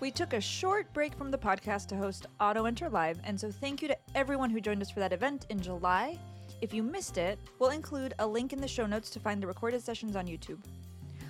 [0.00, 3.50] We took a short break from the podcast to host Auto Enter Live, and so
[3.50, 6.18] thank you to everyone who joined us for that event in July.
[6.60, 9.46] If you missed it, we'll include a link in the show notes to find the
[9.46, 10.58] recorded sessions on YouTube.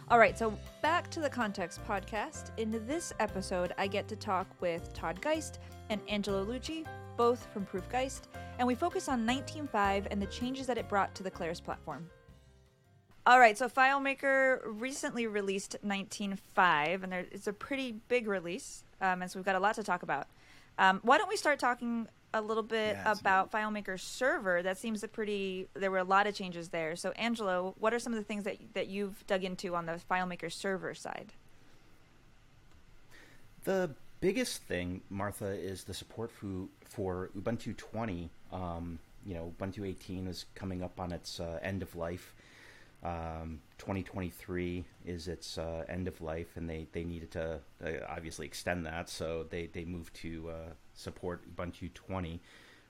[0.08, 2.50] All right, so back to the Context podcast.
[2.56, 5.60] In this episode, I get to talk with Todd Geist
[5.90, 6.86] and Angelo Luchi,
[7.16, 8.22] both from Proofgeist,
[8.58, 12.08] and we focus on 19.5 and the changes that it brought to the Claris platform.
[13.26, 19.22] All right, so FileMaker recently released 19.5, and there, it's a pretty big release, um,
[19.22, 20.26] and so we've got a lot to talk about.
[20.78, 24.62] Um, why don't we start talking a little bit Yeah, about FileMaker Server?
[24.62, 25.68] That seems a pretty.
[25.72, 26.96] There were a lot of changes there.
[26.96, 29.98] So, Angelo, what are some of the things that that you've dug into on the
[30.10, 31.32] FileMaker Server side?
[33.64, 38.28] The biggest thing, Martha, is the support for, for Ubuntu 20.
[38.52, 42.34] Um, you know, Ubuntu 18 is coming up on its uh, end of life.
[43.04, 48.46] Um, 2023 is its uh, end of life, and they, they needed to uh, obviously
[48.46, 52.40] extend that, so they, they moved to uh, support Ubuntu 20,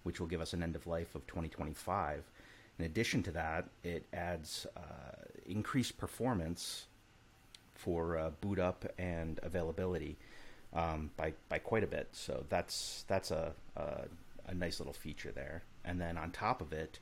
[0.05, 2.23] which will give us an end of life of 2025.
[2.79, 4.81] In addition to that, it adds uh,
[5.47, 6.87] increased performance
[7.75, 10.17] for uh, boot up and availability
[10.73, 12.09] um, by by quite a bit.
[12.13, 14.07] So that's that's a, a
[14.47, 15.63] a nice little feature there.
[15.85, 16.99] And then on top of it,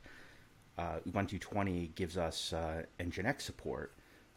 [0.77, 3.91] uh, Ubuntu 20 gives us uh, Nginx support.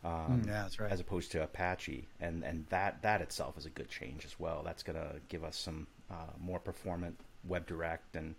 [0.05, 0.93] Um, Mm, yeah, that's right.
[0.93, 4.63] As opposed to Apache, and and that that itself is a good change as well.
[4.65, 8.35] That's gonna give us some uh, more performant WebDirect and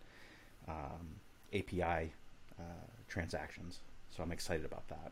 [0.67, 1.07] um,
[1.53, 2.13] API
[2.59, 2.63] uh,
[3.09, 3.79] transactions.
[4.15, 5.11] So I'm excited about that.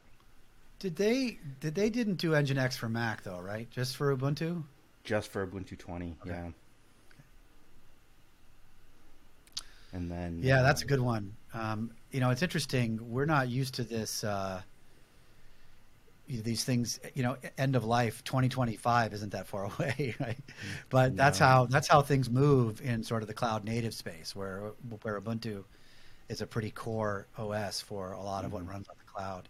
[0.80, 3.70] Did they did they didn't do Nginx for Mac though, right?
[3.72, 4.64] Just for Ubuntu?
[5.04, 6.32] Just for Ubuntu 20, Okay.
[6.32, 6.50] yeah.
[9.94, 11.36] And then Yeah, uh, that's a good one.
[11.56, 13.00] Um, you know, it's interesting.
[13.10, 14.24] We're not used to this.
[14.24, 14.62] Uh,
[16.28, 20.38] these things, you know, end of life, 2025 isn't that far away, right?
[20.90, 24.72] But that's how that's how things move in sort of the cloud native space, where
[25.04, 25.64] where Ubuntu
[26.28, 28.70] is a pretty core OS for a lot of what Mhm.
[28.70, 29.48] runs on the cloud.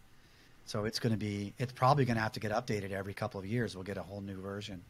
[0.65, 3.39] So it's going to be, it's probably going to have to get updated every couple
[3.39, 3.75] of years.
[3.75, 4.81] We'll get a whole new version.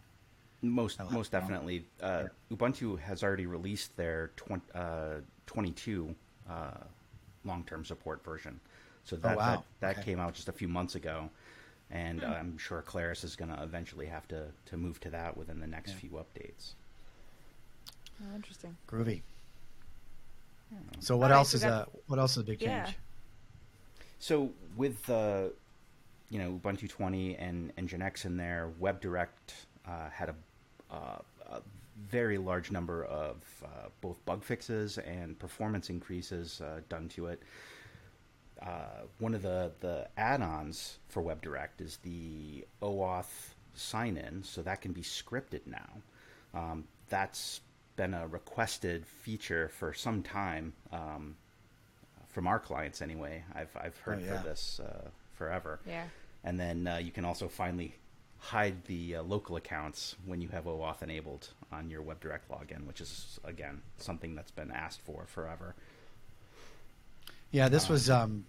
[0.64, 1.86] Most I'll most definitely.
[2.02, 6.16] Uh, Ubuntu has already released their twen- uh, 22
[6.50, 6.72] uh,
[7.46, 8.60] long-term support version.
[9.04, 9.46] So that Oh, wow.
[9.56, 10.12] that, that Okay.
[10.12, 11.30] came out just a few months ago,
[11.92, 12.32] and Hmm.
[12.32, 15.68] I'm sure Claris is going to eventually have to to move to that within the
[15.68, 15.98] next Yeah.
[15.98, 16.74] few updates.
[18.22, 18.76] Oh, interesting.
[18.88, 19.22] Groovy.
[21.00, 22.86] So what All right, else so is that- a what else is a big Yeah.
[22.86, 22.98] change?
[24.20, 25.54] So with the,
[26.30, 29.28] you know, Ubuntu 20 and Nginx in there, WebDirect
[29.86, 30.36] uh, had a,
[30.92, 31.62] uh, a
[31.96, 37.42] very large number of uh, both bug fixes and performance increases uh, done to it.
[38.62, 44.92] Uh, one of the, the add-ons for WebDirect is the OAuth sign-in, so that can
[44.94, 45.90] be scripted now.
[46.54, 47.62] Um, that's
[47.96, 50.74] been a requested feature for some time.
[50.92, 51.36] Um,
[52.30, 53.42] from our clients anyway.
[53.54, 54.42] I've I've heard Oh, yeah.
[54.42, 55.80] for this uh, forever.
[55.88, 56.04] Yeah.
[56.44, 57.96] And then uh, you can also finally
[58.46, 63.02] hide the uh, local accounts when you have OAuth enabled on your WebDirect login, which
[63.02, 65.76] is again something that's been asked for forever.
[67.52, 68.46] Yeah, this was um,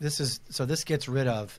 [0.00, 1.58] this is so this gets rid of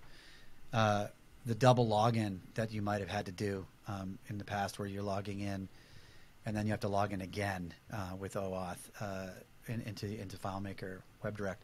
[0.73, 1.07] uh,
[1.45, 4.87] the double login that you might have had to do um, in the past, where
[4.87, 5.69] you're logging in
[6.45, 9.27] and then you have to log in again uh, with OAuth uh,
[9.67, 11.57] in, into into FileMaker WebDirect.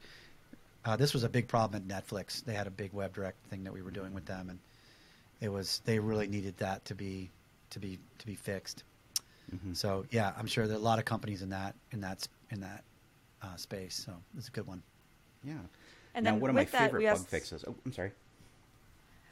[0.83, 2.43] Uh, this was a big problem at Netflix.
[2.43, 4.59] They had a big WebDirect thing that we were doing with them, and
[5.41, 7.29] it was they really needed that to be
[7.71, 8.83] to be to be fixed.
[9.53, 9.75] Mhm.
[9.75, 12.61] So yeah, I'm sure there are a lot of companies in that in that in
[12.61, 12.83] that
[13.41, 13.95] uh, space.
[13.95, 14.81] So it's a good one.
[15.43, 15.53] Yeah.
[16.13, 17.65] And now, then one of my that, favorite bug also- fixes.
[17.67, 18.11] Oh, I'm sorry.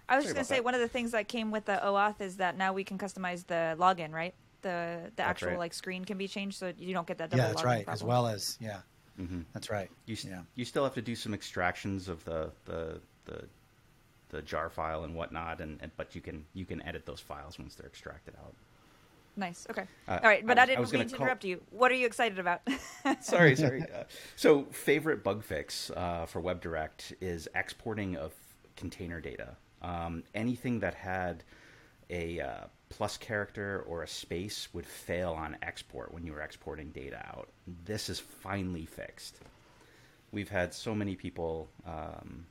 [0.07, 0.63] I was Sorry just gonna say that.
[0.63, 3.45] one of the things that came with the OAuth is that now we can customize
[3.45, 4.33] the login, right?
[4.63, 5.59] The the That's actual right.
[5.59, 7.85] like screen can be changed, so you don't get that double Yeah, that's login right.
[7.87, 8.79] As well as yeah,
[9.17, 9.89] hmm that's right.
[10.07, 10.41] You yeah.
[10.55, 13.43] you still have to do some extractions of the the the,
[14.29, 17.57] the jar file and whatnot, and, and but you can you can edit those files
[17.59, 18.53] once they're extracted out.
[19.35, 19.67] Nice.
[19.69, 19.85] Okay.
[20.07, 21.61] Uh, All right, but I I, was- I didn't was mean to call- interrupt you.
[21.71, 22.61] What are you excited about?
[23.21, 23.81] sorry, sorry.
[23.83, 24.03] Uh,
[24.35, 28.33] so, favorite bug fix uh, for WebDirect is exporting of
[28.75, 29.55] container data.
[29.81, 31.43] Um, anything that had
[32.09, 32.57] a uh,
[32.89, 37.47] plus character or a space would fail on export when you were exporting data out.
[37.85, 39.37] This is finally fixed.
[40.31, 42.45] We've had so many people, um,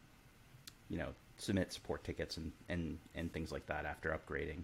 [0.88, 1.08] you know,
[1.38, 4.62] submit support tickets and, and, and things like that after upgrading.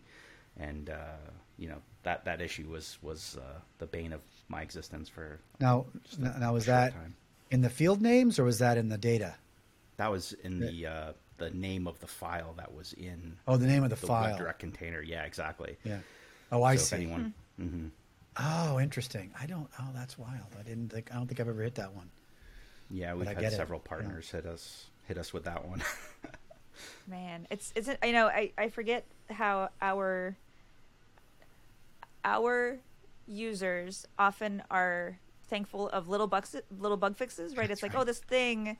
[0.59, 1.17] And uh,
[1.59, 5.87] you know that, that issue was was uh, the bane of my existence for Now,
[6.05, 7.17] just a now was that time.
[7.50, 9.35] in the field names or was that in the data?
[9.97, 10.69] That was in Yeah.
[10.71, 13.97] the uh, the name of the file that was in Oh, the name of the,
[13.97, 14.37] the file.
[14.38, 15.03] direct container.
[15.03, 15.77] Yeah, exactly.
[15.82, 15.99] Yeah.
[16.53, 16.97] Oh, I so see.
[16.97, 17.87] if anyone hmm
[18.37, 19.32] Oh, interesting.
[19.41, 19.69] I don't.
[19.81, 20.55] Oh, that's wild.
[20.59, 21.11] I didn't think.
[21.12, 22.11] I don't think I've ever hit that one.
[22.91, 23.56] Yeah, we've had get it.
[23.56, 23.88] several Yeah.
[23.88, 25.82] partners hit us hit us with that one.
[27.06, 30.37] Man, it's it's I know I I forget how our
[32.25, 32.79] our
[33.26, 35.19] users often are
[35.49, 37.69] thankful of little bugs little bug fixes, right?
[37.69, 38.03] That's it's like, oh, right.
[38.03, 38.76] oh, this thing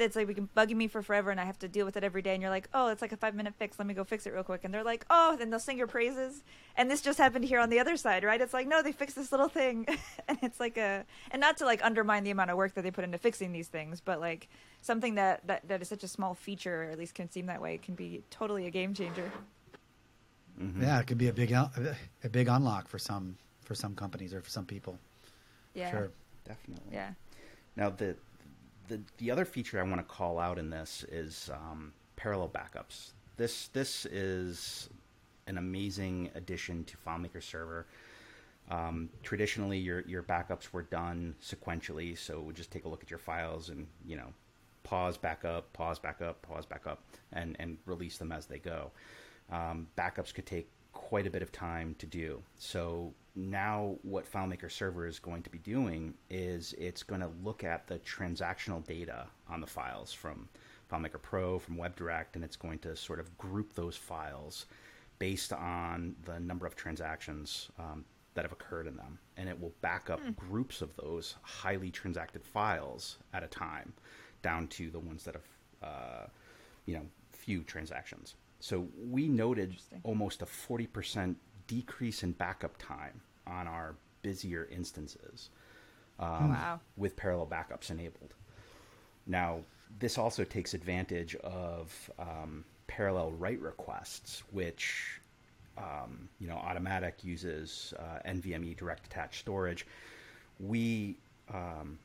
[0.00, 2.02] that's like we can bugging me for forever and I have to deal with it
[2.02, 3.78] every day and you're like, "Oh, it's like a 5 minute fix.
[3.78, 5.86] Let me go fix it real quick." And they're like, "Oh," then they'll sing your
[5.86, 6.42] praises.
[6.76, 8.40] And this just happened here on the other side, right?
[8.40, 9.86] It's like, "No, they fixed this little thing."
[10.28, 12.90] and it's like a and not to like undermine the amount of work that they
[12.90, 14.48] put into fixing these things, but like
[14.80, 17.60] something that that, that is such a small feature, or at least can seem that
[17.60, 19.30] way, can be totally a game changer.
[20.58, 20.82] Mhm.
[20.82, 21.68] Yeah, it could be a big a
[22.30, 24.98] big unlock for some for some companies or for some people.
[25.74, 25.90] Yeah.
[25.90, 26.10] Sure.
[26.44, 26.92] definitely.
[26.92, 27.12] Yeah.
[27.76, 28.16] Now the
[28.90, 33.12] the the other feature I want to call out in this is um, parallel backups.
[33.36, 34.90] This this is
[35.46, 37.86] an amazing addition to FileMaker Server.
[38.68, 43.10] Um, traditionally, your your backups were done sequentially, so would just take a look at
[43.10, 44.32] your files and you know
[44.82, 47.02] pause back up, pause back up, pause back up,
[47.32, 48.90] and and release them as they go.
[49.50, 52.42] Um, backups could take quite a bit of time to do.
[52.58, 57.64] So now, what FileMaker Server is going to be doing is it's going to look
[57.64, 60.48] at the transactional data on the files from
[60.90, 64.66] FileMaker Pro, from WebDirect, and it's going to sort of group those files
[65.18, 68.04] based on the number of transactions um,
[68.34, 69.18] that have occurred in them.
[69.36, 73.92] And it will back up groups of those highly transacted files at a time
[74.42, 76.26] down to the ones that have, uh,
[76.86, 78.34] you know, few transactions.
[78.60, 81.34] So we noted almost a 40%
[81.66, 85.48] decrease in backup time on our busier instances
[86.18, 86.80] um, Wow.
[86.96, 88.34] with parallel backups enabled.
[89.26, 89.60] Now,
[89.98, 95.20] this also takes advantage of um, parallel write requests, which
[95.78, 99.86] um, you know Automatic uses uh, NVMe direct attached storage.
[100.58, 101.16] We
[101.52, 101.98] um,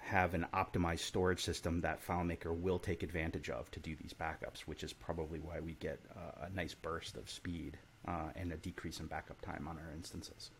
[0.00, 4.60] have an optimized storage system that FileMaker will take advantage of to do these backups,
[4.60, 8.56] which is probably why we get uh, a nice burst of speed uh, and a
[8.56, 10.50] decrease in backup time on our instances.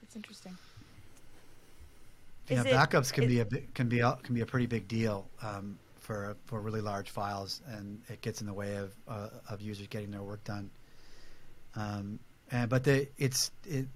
[0.00, 0.56] That's interesting.
[2.48, 4.66] Yeah, Is it- backups can it- be a can be a, can be a pretty
[4.66, 8.92] big deal um, for for really large files, and it gets in the way of
[9.06, 10.70] uh, of users getting their work done.
[11.76, 12.18] Um,
[12.50, 13.86] and but the it's it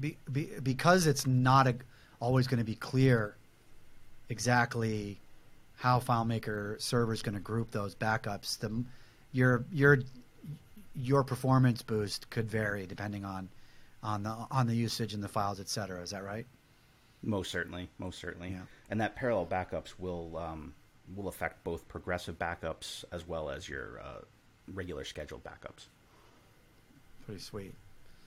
[0.00, 1.76] be, be, because it's not a,
[2.18, 3.36] always going to be clear
[4.32, 5.20] exactly
[5.76, 8.58] how FileMaker server is going to group those backups.
[8.58, 8.84] The
[9.32, 9.98] your your
[10.94, 13.48] your performance boost could vary depending on
[14.02, 16.00] on the on the usage and the files, et cetera.
[16.02, 16.46] Is that right?
[17.22, 18.62] Most certainly, most certainly, Yeah.
[18.90, 20.74] and that parallel backups will um,
[21.14, 24.20] will affect both progressive backups as well as your uh,
[24.74, 25.86] regular scheduled backups.
[27.26, 27.74] Pretty sweet.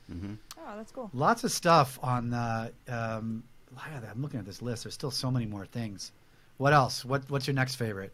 [0.07, 1.09] hmm Oh, that's cool.
[1.13, 2.71] Lots of stuff on the.
[2.87, 3.54] Um, look at that.
[3.77, 4.83] I'm looking at this list.
[4.83, 6.11] There's still so many more things.
[6.57, 7.03] What else?
[7.03, 8.13] What What's your next favorite?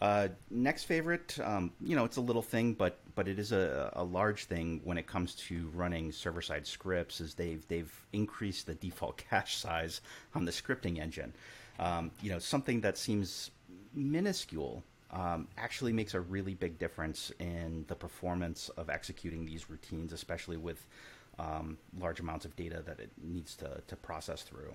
[0.00, 3.90] Uh, next favorite, um, you know, it's a little thing, but but it is a,
[3.94, 7.20] a large thing when it comes to running server side scripts.
[7.20, 10.00] Is they've they've increased the default cache size
[10.34, 11.32] on the scripting engine.
[11.80, 13.50] Um, you know, something that seems
[13.94, 20.12] minuscule um, actually makes a really big difference in the performance of executing these routines,
[20.12, 20.86] especially with
[21.38, 24.72] um, large amounts of data that it needs to to process through.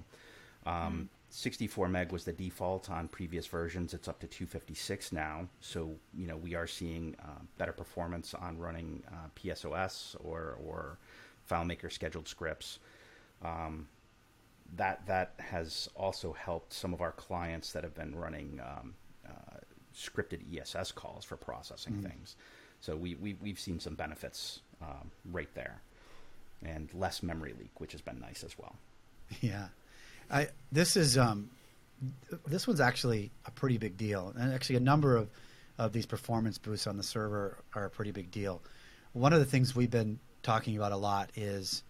[0.65, 3.93] Um, 64 meg was the default on previous versions.
[3.93, 5.47] It's up to 256 now.
[5.61, 10.99] So, you know, we are seeing uh, better performance on running uh, PSOS or, or
[11.49, 12.77] FileMaker scheduled scripts.
[13.43, 13.87] Um,
[14.75, 18.93] that, that has also helped some of our clients that have been running um,
[19.27, 19.57] uh,
[19.95, 22.35] scripted ESS calls for processing things.
[22.79, 25.81] So we, we, we've seen some benefits um, right there
[26.65, 28.75] and less memory leak, which has been nice as well.
[29.41, 29.67] Yeah,
[30.29, 31.49] I this is um,
[32.45, 35.29] this one's actually a pretty big deal, and actually a number of
[35.77, 38.61] of these performance boosts on the server are a pretty big deal.
[39.13, 41.83] One of the things we've been talking about a lot is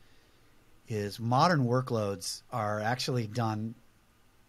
[0.88, 3.76] is modern workloads are actually done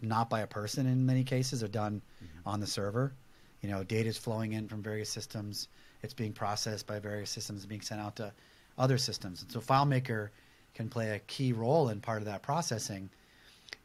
[0.00, 2.02] not by a person in many cases are done
[2.45, 3.14] on the server.
[3.62, 5.69] You know, data is flowing in from various systems.
[6.02, 8.33] It's being processed by various systems and being sent out to
[8.78, 9.43] other systems.
[9.43, 10.28] And so FileMaker
[10.75, 13.11] can play a key role in part of that processing.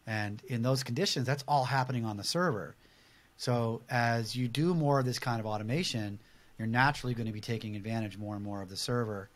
[0.08, 2.76] And in those conditions, that's all happening on the server.
[3.38, 6.20] So as you do more of this kind of automation,
[6.58, 9.30] you're naturally going to be taking advantage more and more of the server.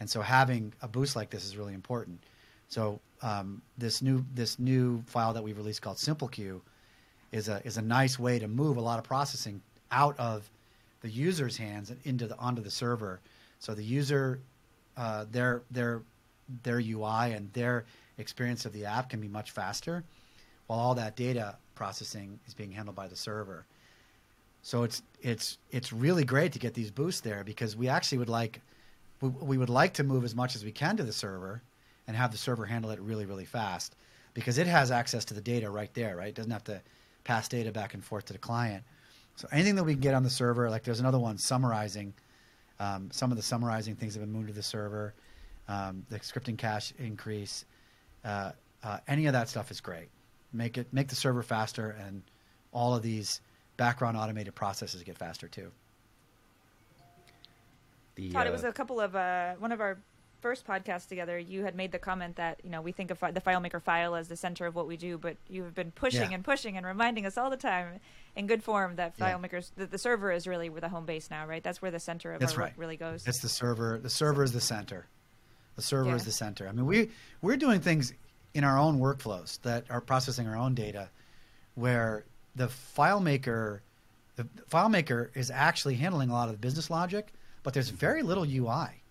[0.00, 2.20] And so having a boost like this is really important.
[2.68, 6.60] So um, this new this new file that we've released called SimpleQ
[7.30, 10.50] is a is a nice way to move a lot of processing out of
[11.02, 13.20] the user's hands and into the onto the server.
[13.58, 14.40] So the user
[14.96, 16.02] uh, their their
[16.62, 17.84] their UI and their
[18.18, 20.04] experience of the app can be much faster,
[20.66, 23.64] while all that data processing is being handled by the server.
[24.62, 28.28] So it's it's it's really great to get these boosts there because we actually would
[28.28, 28.60] like
[29.20, 31.62] we, we would like to move as much as we can to the server
[32.06, 33.96] and have the server handle it really really fast
[34.34, 36.28] because it has access to the data right there, right?
[36.28, 36.80] It doesn't have to
[37.24, 38.84] pass data back and forth to the client.
[39.36, 42.14] So anything that we can get on the server, like there's another one summarizing.
[42.82, 45.14] Um, some of the summarizing things have been moved to the server.
[45.68, 47.64] Um, the scripting cache increase.
[48.24, 48.50] Uh,
[48.82, 50.08] uh, any of that stuff is great.
[50.52, 52.22] Make it make the server faster, and
[52.72, 53.40] all of these
[53.76, 55.70] background automated processes get faster too.
[58.16, 59.98] The, Todd, uh, it was a couple of uh, one of our
[60.42, 63.40] first podcast together, you had made the comment that you know we think of the
[63.40, 66.34] FileMaker file as the center of what we do, but you've been pushing yeah.
[66.34, 68.00] and pushing and reminding us all the time,
[68.36, 69.84] in good form, that FileMaker's yeah.
[69.84, 71.62] the, the, server is really the home base now, right?
[71.62, 72.72] That's where the center of That's our right.
[72.72, 73.26] work really goes.
[73.26, 73.98] It's the server.
[74.02, 75.06] The server is the center.
[75.76, 76.16] The server yeah.
[76.16, 76.68] is the center.
[76.68, 78.12] I mean, we we're doing things
[78.52, 81.08] in our own workflows that are processing our own data,
[81.76, 82.24] where
[82.56, 83.80] the FileMaker,
[84.36, 87.32] the FileMaker is actually handling a lot of the business logic,
[87.62, 89.01] but there's very little UI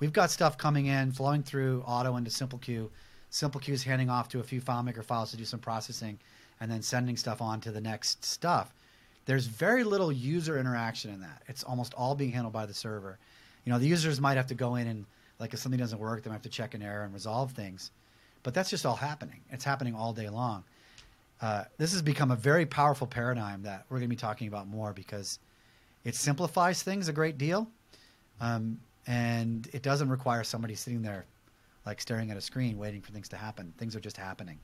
[0.00, 2.88] we've got stuff coming in, flowing through Otto into SimpleQ.
[3.30, 6.18] SimpleQ is handing off to a few FileMaker files to do some processing,
[6.60, 8.72] and then sending stuff on to the next stuff.
[9.26, 11.42] There's very little user interaction in that.
[11.48, 13.18] It's almost all being handled by the server.
[13.64, 15.06] You know, the users might have to go in and,
[15.38, 17.90] like, if something doesn't work, they might have to check an error and resolve things.
[18.42, 19.40] But that's just all happening.
[19.50, 20.64] It's happening all day long.
[21.40, 24.68] Uh, this has become a very powerful paradigm that we're going to be talking about
[24.68, 25.38] more because
[26.04, 27.68] it simplifies things a great deal.
[28.40, 31.26] Um, and it doesn't require somebody sitting there
[31.86, 33.72] like staring at a screen waiting for things to happen.
[33.76, 34.58] Things are just happening.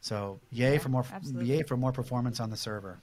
[0.00, 1.46] So yay yeah, for more absolutely.
[1.46, 2.98] yay for more performance on the server.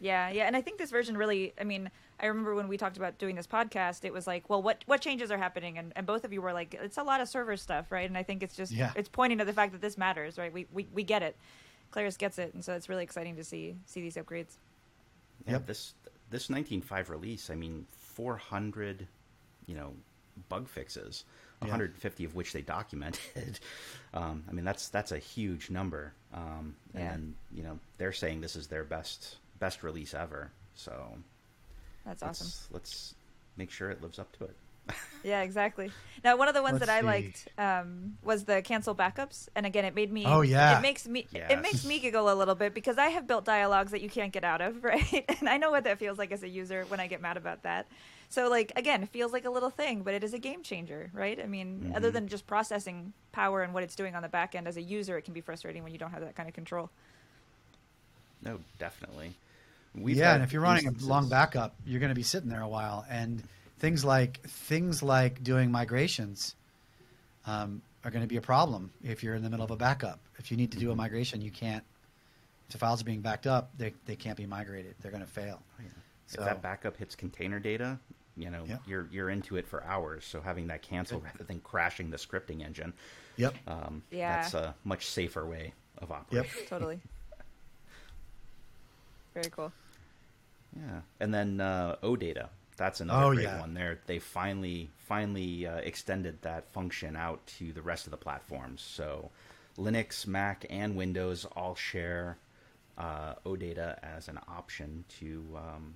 [0.00, 1.54] Yeah, yeah, and I think this version really.
[1.60, 1.90] I mean,
[2.20, 5.00] I remember when we talked about doing this podcast, it was like, well, what what
[5.00, 7.56] changes are happening, and, and both of you were like, it's a lot of server
[7.56, 8.08] stuff, right?
[8.08, 8.92] And I think it's just yeah.
[8.96, 10.52] it's pointing to the fact that this matters, right?
[10.52, 11.36] We we, we get it.
[11.92, 14.56] Claris gets it, and so it's really exciting to see see these upgrades.
[15.46, 15.66] Yeah, yep.
[15.66, 15.94] this
[16.30, 19.06] this 19.5 release, I mean, 400
[19.66, 19.92] you know
[20.48, 21.24] bug fixes,
[21.60, 23.58] 150 of which they documented.
[24.14, 27.12] um, I mean that's that's a huge number, um, yeah.
[27.12, 30.50] and you know they're saying this is their best best release ever.
[30.74, 30.92] So
[32.04, 32.74] that's let's, awesome.
[32.74, 33.14] Let's
[33.56, 34.56] make sure it lives up to it.
[35.24, 35.90] yeah, exactly.
[36.24, 37.06] Now, one of the ones Let's that I see.
[37.06, 40.24] liked um, was the cancel backups, and again, it made me.
[40.26, 40.78] Oh yeah.
[40.78, 41.26] It makes me.
[41.32, 41.50] Yes.
[41.50, 44.32] It makes me giggle a little bit because I have built dialogues that you can't
[44.32, 45.24] get out of, right?
[45.40, 47.64] and I know what that feels like as a user when I get mad about
[47.64, 47.86] that.
[48.28, 51.10] So, like again, it feels like a little thing, but it is a game changer,
[51.12, 51.40] right?
[51.40, 51.96] I mean, mm-hmm.
[51.96, 54.82] other than just processing power and what it's doing on the back end, as a
[54.82, 56.90] user, it can be frustrating when you don't have that kind of control.
[58.42, 59.34] No, definitely.
[59.94, 61.06] We've yeah, and if you're running instances...
[61.06, 63.42] a long backup, you're going to be sitting there a while, and
[63.78, 66.54] things like things like doing migrations
[67.46, 70.20] um, are going to be a problem if you're in the middle of a backup.
[70.38, 70.98] If you need to do a mm-hmm.
[70.98, 71.84] migration, you can't.
[72.66, 74.96] If the files are being backed up, they, they can't be migrated.
[75.00, 75.62] They're going to fail.
[75.78, 75.88] Oh, yeah.
[76.26, 77.98] So, if that backup hits container data,
[78.36, 78.82] you know yep.
[78.86, 80.24] you're you're into it for hours.
[80.24, 82.92] So having that cancel rather than crashing the scripting engine,
[83.36, 86.50] yep, um, yeah, that's a much safer way of operating.
[86.58, 87.00] Yep, totally.
[89.34, 89.72] Very cool.
[90.74, 92.48] Yeah, and then uh, OData.
[92.76, 93.60] That's another oh, great yeah.
[93.60, 93.72] one.
[93.72, 98.82] There, they finally finally uh, extended that function out to the rest of the platforms.
[98.82, 99.30] So,
[99.78, 102.36] Linux, Mac, and Windows all share
[102.98, 105.94] uh, OData as an option to um,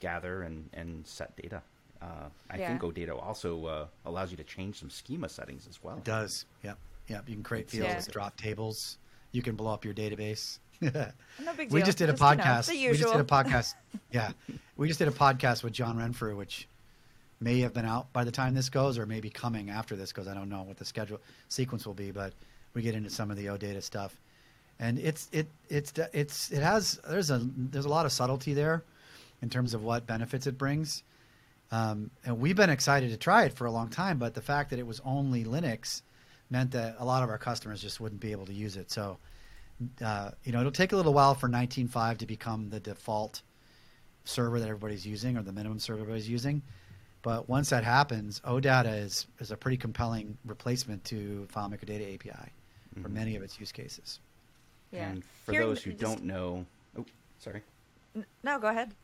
[0.00, 1.62] gather and, and set data.
[2.00, 2.68] Uh, I yeah.
[2.68, 5.96] think OData also uh, allows you to change some schema settings as well.
[5.96, 6.44] It does.
[6.62, 6.78] Yep.
[7.08, 7.28] Yep.
[7.28, 8.12] You can create fields, yeah.
[8.12, 8.98] drop tables.
[9.32, 10.58] You can blow up your database.
[10.80, 10.90] no
[11.56, 11.74] big deal.
[11.74, 12.72] We just did a just, podcast.
[12.72, 13.74] You know, we just did a podcast.
[14.12, 14.30] yeah,
[14.76, 16.68] we just did a podcast with John Renfrew, which
[17.40, 20.28] may have been out by the time this goes, or maybe coming after this goes.
[20.28, 22.32] I don't know what the schedule sequence will be, but
[22.74, 24.20] we get into some of the OData stuff,
[24.78, 28.84] and it's it it's it's it has there's a there's a lot of subtlety there
[29.42, 31.02] in terms of what benefits it brings.
[31.70, 34.70] Um, and we've been excited to try it for a long time, but the fact
[34.70, 36.02] that it was only Linux
[36.50, 38.90] meant that a lot of our customers just wouldn't be able to use it.
[38.90, 39.18] So
[40.02, 43.42] uh, you know, it'll take a little while for 19.5 to become the default
[44.24, 46.62] server that everybody's using or the minimum server everybody's using.
[47.22, 52.30] But once that happens, OData is, is a pretty compelling replacement to FileMaker Data API
[52.30, 53.02] mm-hmm.
[53.02, 54.20] for many of its use cases.
[54.92, 55.08] Yeah.
[55.08, 56.02] And for Here, those who just...
[56.02, 56.64] don't know,
[56.98, 57.04] oh,
[57.38, 57.62] sorry.
[58.42, 58.94] No, go ahead.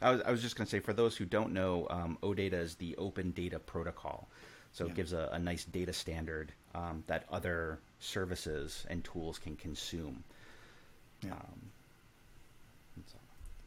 [0.00, 2.54] I was, I was just going to say, for those who don't know, um, OData
[2.54, 4.28] is the Open Data Protocol.
[4.72, 4.90] So yeah.
[4.90, 10.22] it gives a, a, nice data standard um, that other services and tools can consume.
[11.24, 11.32] Yeah.
[11.32, 11.70] Um,
[13.06, 13.16] so.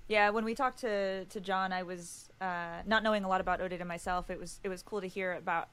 [0.07, 3.59] Yeah, when we talked to, to John, I was uh, not knowing a lot about
[3.59, 4.29] OData myself.
[4.29, 5.69] It was it was cool to hear about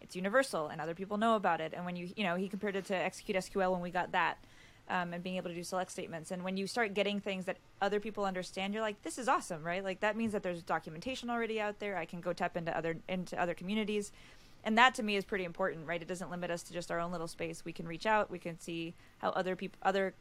[0.00, 1.72] it's universal and other people know about it.
[1.72, 4.38] And when you you know he compared it to execute SQL when we got that.
[4.90, 6.32] Um, and being able to do select statements.
[6.32, 9.62] And when you start getting things that other people understand, you're like, this is awesome,
[9.62, 9.84] right?
[9.84, 11.96] Like that means that there's documentation already out there.
[11.96, 14.10] I can go tap into other into other communities,
[14.64, 16.02] and that to me is pretty important, right?
[16.02, 17.64] It doesn't limit us to just our own little space.
[17.64, 18.32] We can reach out.
[18.32, 20.12] We can see how other people, other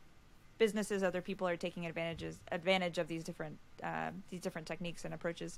[0.59, 5.15] businesses, other people are taking advantages advantage of these different uh, these different techniques and
[5.15, 5.57] approaches.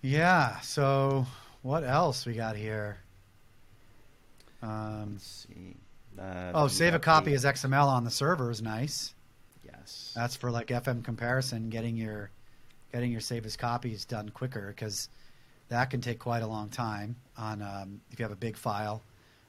[0.00, 0.58] Yeah.
[0.60, 1.26] So
[1.60, 2.98] what else we got here?
[4.62, 5.76] Um, Let's see.
[6.18, 9.14] Uh, oh, save a copy as XML on the server is nice.
[9.64, 10.12] Yes.
[10.14, 12.30] That's for like FM comparison, getting your
[12.92, 15.08] getting your save as copies done quicker because
[15.70, 17.16] that can take quite a long time.
[17.38, 19.02] On um, if you have a big file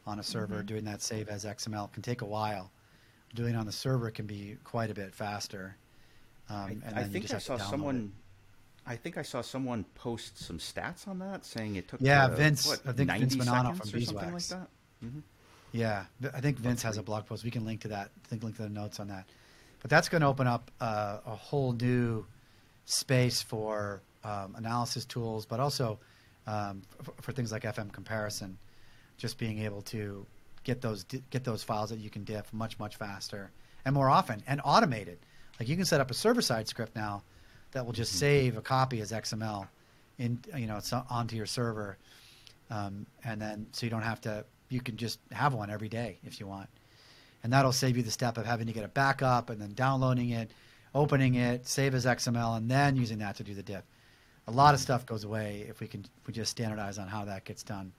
[0.07, 0.65] on a server, Mhm.
[0.65, 2.71] doing that save as XML can take a while.
[3.35, 5.75] Doing it on the server can be quite a bit faster.
[6.49, 7.69] Um, I, and I think I saw download it.
[7.69, 8.13] someone.
[8.85, 11.99] I think I saw someone post some stats on that, saying it took.
[12.01, 14.49] Yeah, uh, Vince- What, I think 90 Vince Menanno from something like
[15.03, 15.11] Beezwax.
[15.11, 15.11] that.
[15.11, 15.19] hmm
[15.71, 17.43] Yeah, I think Vince has a blog post.
[17.43, 18.09] We can link to that.
[18.23, 19.25] I think link to the notes on that.
[19.81, 22.25] But that's going to open up uh, a whole new
[22.85, 25.99] space for um, analysis tools, but also
[26.47, 28.57] um, f- for things like FM comparison.
[29.17, 30.25] Just being able to
[30.63, 33.51] get those get those files that you can diff much much faster
[33.85, 35.17] and more often and automated.
[35.59, 37.21] Like you can set up a server side script now
[37.73, 38.17] that will just Mhm.
[38.19, 39.67] save a copy as XML
[40.17, 41.97] in you know it's onto your server
[42.71, 46.17] um, and then so you don't have to you can just have one every day
[46.25, 46.69] if you want
[47.43, 50.29] and that'll save you the step of having to get a backup and then downloading
[50.31, 50.51] it
[50.95, 53.83] opening it save as xml and then using that to do the diff
[54.47, 54.83] a lot of mm-hmm.
[54.83, 57.91] stuff goes away if we can if we just standardize on how that gets done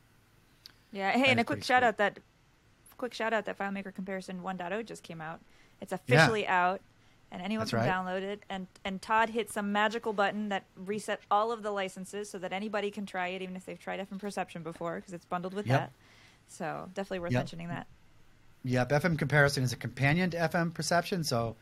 [0.92, 1.10] Yeah.
[1.12, 1.88] Hey, That and a quick shout sweet.
[1.88, 2.20] out that
[2.96, 5.40] quick shout out that FileMaker Comparison 1.0 just came out.
[5.80, 6.80] It's officially out,
[7.32, 7.88] and anyone That's can right.
[7.90, 8.44] download it.
[8.48, 12.52] And and Todd hit some magical button that reset all of the licenses so that
[12.52, 15.66] anybody can try it, even if they've tried FM Perception before, because it's bundled with
[15.66, 15.80] Yep.
[15.80, 15.92] that.
[16.48, 17.40] So definitely worth Yep.
[17.40, 17.87] mentioning that.
[18.64, 21.22] Yep, FM comparison is a companion to FM perception.
[21.22, 21.57] So,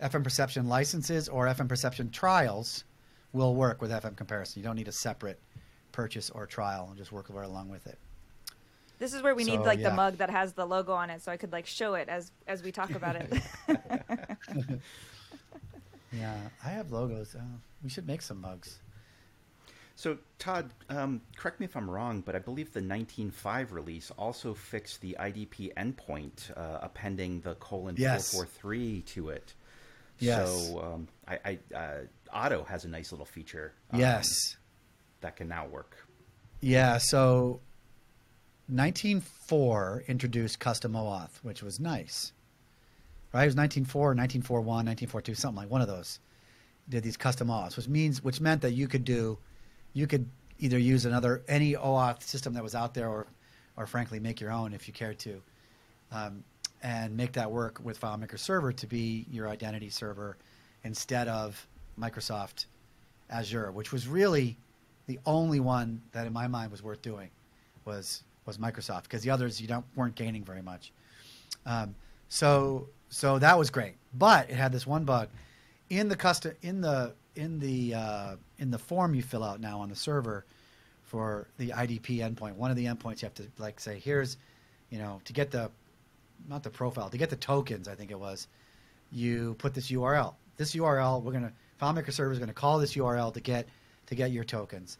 [0.00, 2.84] FM perception licenses or FM perception trials
[3.32, 4.60] will work with FM comparison.
[4.60, 5.40] You don't need a separate
[5.90, 7.98] purchase or trial; It'll just work right along with it.
[8.98, 9.90] This is where we need like yeah.
[9.90, 12.30] the mug that has the logo on it, so I could like show it as
[12.46, 13.42] as we talk about it.
[16.12, 16.34] Yeah,
[16.64, 17.34] I have logos.
[17.34, 17.40] Uh,
[17.82, 18.78] we should make some mugs.
[19.98, 24.52] So, Todd, um, correct me if I'm wrong, but I believe the 19.5 release also
[24.52, 28.30] fixed the IDP endpoint, uh, appending the colon Yes.
[28.30, 29.54] 443 to it.
[30.18, 30.48] Yes.
[30.68, 31.94] So, um, I, I, uh,
[32.30, 33.72] Otto has a nice little feature.
[33.90, 34.28] um, yes.
[35.22, 35.96] That can now work.
[36.60, 37.60] Yeah, so
[38.72, 42.32] 19.4 introduced custom OAuth, which was nice.
[43.32, 43.44] Right?
[43.44, 46.18] It was 19.4, 1941, 1942, something like one of those.
[46.88, 49.38] Did these custom OAuths, which means which meant that you could do
[49.96, 50.28] you could
[50.58, 53.26] either use another any OAuth system that was out there or
[53.78, 55.42] or frankly make your own if you cared to.
[56.12, 56.44] Um,
[56.82, 60.36] and make that work with FileMaker Server to be your identity server
[60.84, 61.66] instead of
[61.98, 62.66] Microsoft
[63.30, 64.56] Azure, which was really
[65.06, 67.30] the only one that in my mind was worth doing
[67.86, 70.92] was was Microsoft because the others you don't weren't gaining very much.
[71.64, 71.94] Um,
[72.28, 75.28] so so that was great, but it had this one bug
[75.88, 79.80] in the custom in the in the uh, in the form you fill out now
[79.80, 80.44] on the server
[81.04, 82.54] for the IDP endpoint.
[82.54, 84.36] One of the endpoints you have to like say here's
[84.90, 85.70] you know to get the
[86.48, 88.48] not the profile to get the tokens I think it was
[89.12, 90.34] you put this URL.
[90.56, 93.68] This URL we're gonna FileMaker server is gonna call this URL to get
[94.06, 94.98] to get your tokens,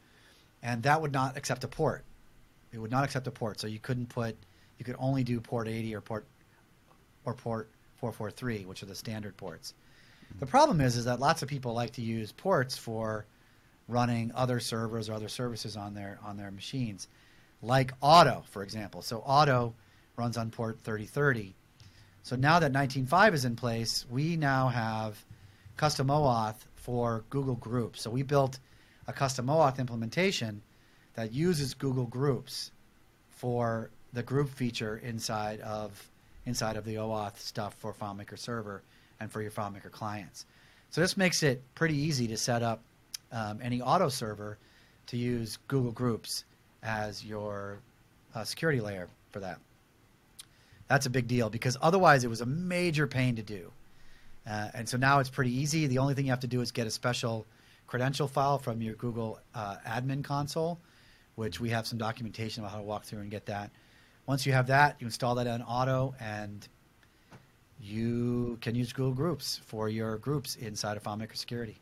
[0.62, 2.05] and that would not accept a port.
[2.72, 4.37] It would not accept a port, so you couldn't put
[4.79, 6.27] you could only do port 80 or port
[7.25, 9.75] or port 443, which are the standard ports.
[10.39, 13.25] The problem is is that lots of people like to use ports for
[13.89, 17.09] running other servers or other services on their on their machines,
[17.62, 19.03] like Otto, for example.
[19.03, 19.75] So Otto
[20.17, 21.55] runs on port 3030.
[22.23, 25.25] So now that 19.5 is in place, we now have
[25.77, 28.03] custom OAuth for Google Groups.
[28.03, 28.59] So we built
[29.07, 30.62] a custom OAuth implementation
[31.15, 32.73] that uses Google Groups
[33.31, 36.11] for the group feature inside of
[36.47, 38.83] inside of the OAuth stuff for FileMaker Server
[39.21, 40.47] and for your FileMaker clients.
[40.91, 42.81] So this makes it pretty easy to set up
[43.33, 44.59] um, any Otto server
[45.09, 46.45] to use Google Groups
[46.83, 47.79] as your
[48.35, 49.59] uh, security layer for that.
[50.89, 53.73] That's a big deal because otherwise it was a major pain to do.
[54.49, 55.87] Uh, and so now it's pretty easy.
[55.87, 57.45] The only thing you have to do is get a special
[57.87, 60.79] credential file from your Google uh, admin console,
[61.35, 63.71] which we have some documentation about how to walk through and get that.
[64.27, 66.67] Once you have that, you install that on Otto, and
[67.81, 71.77] you can use Google Groups for your groups inside of FileMaker Security.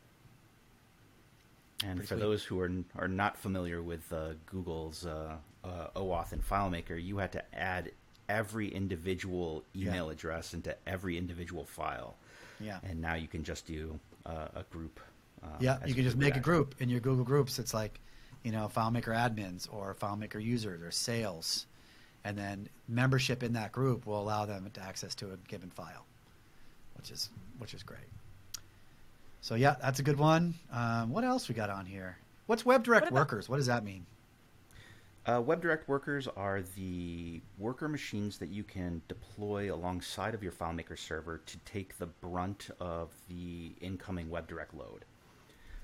[1.83, 2.21] And Pretty for sweet.
[2.21, 7.19] those who are are not familiar with uh, Google's uh, uh, OAuth and FileMaker, you
[7.19, 7.91] had to add
[8.29, 10.13] every individual email Yeah.
[10.13, 12.15] address into every individual file.
[12.61, 12.79] Yeah.
[12.85, 15.01] And now you can just do uh, a group.
[15.43, 17.59] Uh, Yeah, you can just make a group in your Google Groups.
[17.59, 18.01] It's like,
[18.45, 21.67] you know, FileMaker admins or FileMaker users or sales,
[22.25, 26.07] and then membership in that group will allow them to access to a given file,
[26.97, 28.09] which is which is great.
[29.41, 30.55] So yeah, that's a good one.
[30.73, 32.17] Um, what else we got on here?
[32.47, 33.49] What's WebDirect What about- Workers?
[33.49, 34.07] What does that mean?
[35.27, 40.99] Uh, WebDirect workers are the worker machines that you can deploy alongside of your FileMaker
[40.99, 45.07] server to take the brunt of the incoming WebDirect load.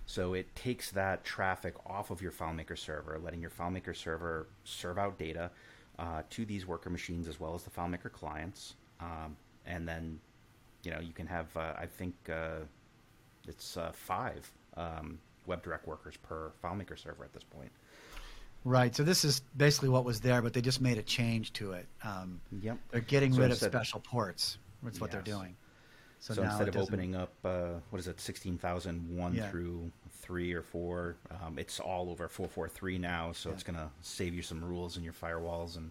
[0.04, 4.98] So it takes that traffic off of your FileMaker server, letting your FileMaker server serve
[4.98, 5.50] out data
[6.00, 9.36] uh, to these worker machines as well as the FileMaker clients, um,
[9.66, 10.18] and then
[10.82, 12.60] you know you can have uh, I think uh,
[13.46, 17.70] it's uh, five um, WebDirect workers per FileMaker server at this point.
[18.64, 18.94] Right.
[18.94, 21.86] So this is basically what was there, but they just made a change to it.
[22.04, 22.78] Um, Yep.
[22.90, 24.58] they're getting So rid of special ports.
[24.82, 25.56] That's what they're doing.
[26.18, 29.50] So, now instead of opening up, uh, what is it, 16,001 Yeah.
[29.50, 33.54] through 3 or 4, um, it's all over 443 now, so Yeah.
[33.54, 35.90] it's going to save you some rules in your firewalls and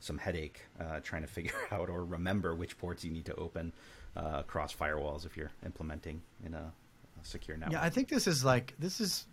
[0.00, 3.72] some headache uh, trying to figure out or remember which ports you need to open
[4.16, 6.58] uh, across firewalls if you're implementing in a,
[7.20, 7.72] a secure network.
[7.74, 9.26] Yeah, I think this is like this is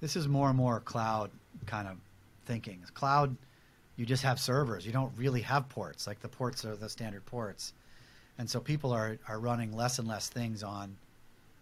[0.00, 1.30] this is more and more cloud
[1.66, 1.96] kind of
[2.46, 2.82] thinking.
[2.94, 3.36] Cloud,
[3.96, 4.84] you just have servers.
[4.84, 6.06] You don't really have ports.
[6.06, 7.72] Like the ports are the standard ports,
[8.38, 10.96] and so people are are running less and less things on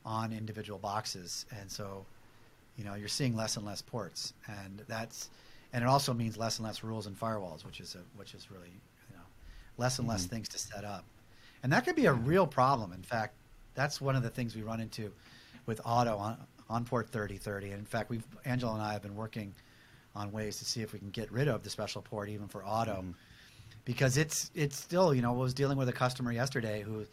[0.04, 2.04] on individual boxes, and so
[2.76, 5.30] you know you're seeing less and less ports, and that's
[5.72, 8.50] and it also means less and less rules and firewalls, which is a which is
[8.50, 8.68] really
[9.10, 9.22] you know
[9.78, 10.30] less and less Mhm.
[10.30, 11.04] things to set up,
[11.62, 12.92] and that could be a real problem.
[12.92, 13.34] In fact,
[13.74, 15.12] that's one of the things we run into
[15.66, 16.36] with Otto on,
[16.68, 17.70] on port 3030.
[17.70, 19.54] And in fact, we've Angelo and I have been working
[20.14, 22.64] on ways to see if we can get rid of the special port even for
[22.64, 23.14] Otto, Mhm.
[23.84, 27.06] because it's it's still you know I was dealing with a customer yesterday who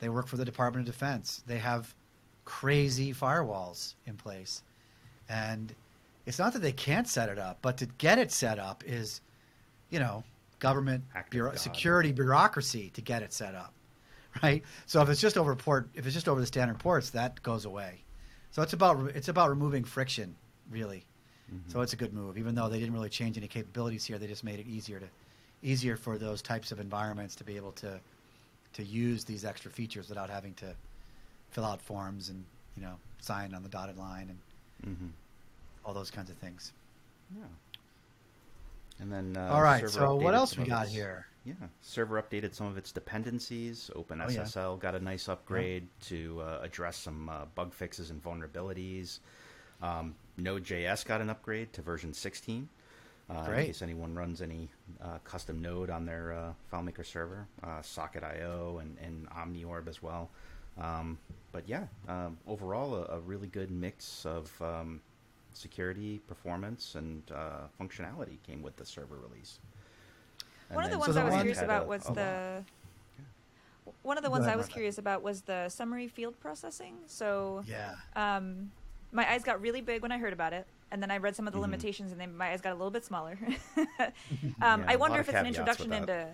[0.00, 1.42] they work for the Department of Defense.
[1.46, 1.94] They have
[2.44, 4.62] crazy firewalls in place,
[5.28, 5.74] and
[6.26, 9.20] it's not that they can't set it up, but to get it set up is,
[9.90, 10.22] you know,
[10.58, 13.72] government bureau, security bureaucracy to get it set up,
[14.42, 14.62] right?
[14.86, 17.64] So if it's just over port, if it's just over the standard ports, that goes
[17.64, 18.04] away.
[18.52, 20.36] So it's about it's about removing friction,
[20.70, 21.04] really.
[21.68, 24.18] So it's a good move, even though they didn't really change any capabilities here.
[24.18, 25.06] They just made it easier to
[25.62, 28.00] easier for those types of environments to be able to
[28.74, 30.74] to use these extra features without having to
[31.52, 32.44] fill out forms and
[32.76, 34.28] you know sign on the dotted line
[34.84, 35.10] and Mhm.
[35.84, 36.72] all those kinds of things.
[37.36, 37.44] Yeah.
[39.00, 41.26] And then uh, all right, so what else we got its- here?
[41.44, 43.90] Yeah, server updated some of its dependencies.
[43.96, 49.18] Oh, OpenSSL got a nice upgrade to uh, address some uh, bug fixes and vulnerabilities.
[49.82, 52.68] Um, Node.js got an upgrade to version 16.
[53.28, 54.68] Uh, In case anyone runs any
[55.02, 60.30] uh, custom node on their uh, FileMaker server, uh, Socket.io and, and OmniOrb as well.
[60.80, 61.18] Um,
[61.52, 65.00] but yeah, um, overall, a, a really good mix of um,
[65.52, 69.58] security, performance, and uh, functionality came with the server release.
[70.70, 72.14] And One of the ones So I was curious about a- was a lot.
[72.16, 72.64] the.
[74.02, 74.72] One of the ones ahead, I was Martha.
[74.74, 76.98] curious about was the summary field processing.
[77.06, 78.70] So, Yeah, um,
[79.10, 81.48] my eyes got really big when I heard about it, and then I read some
[81.48, 81.62] of the Mhm.
[81.62, 83.36] limitations, and then my eyes got a little bit smaller.
[83.98, 84.12] um,
[84.60, 86.28] Yeah, I a wonder if it's an introduction into.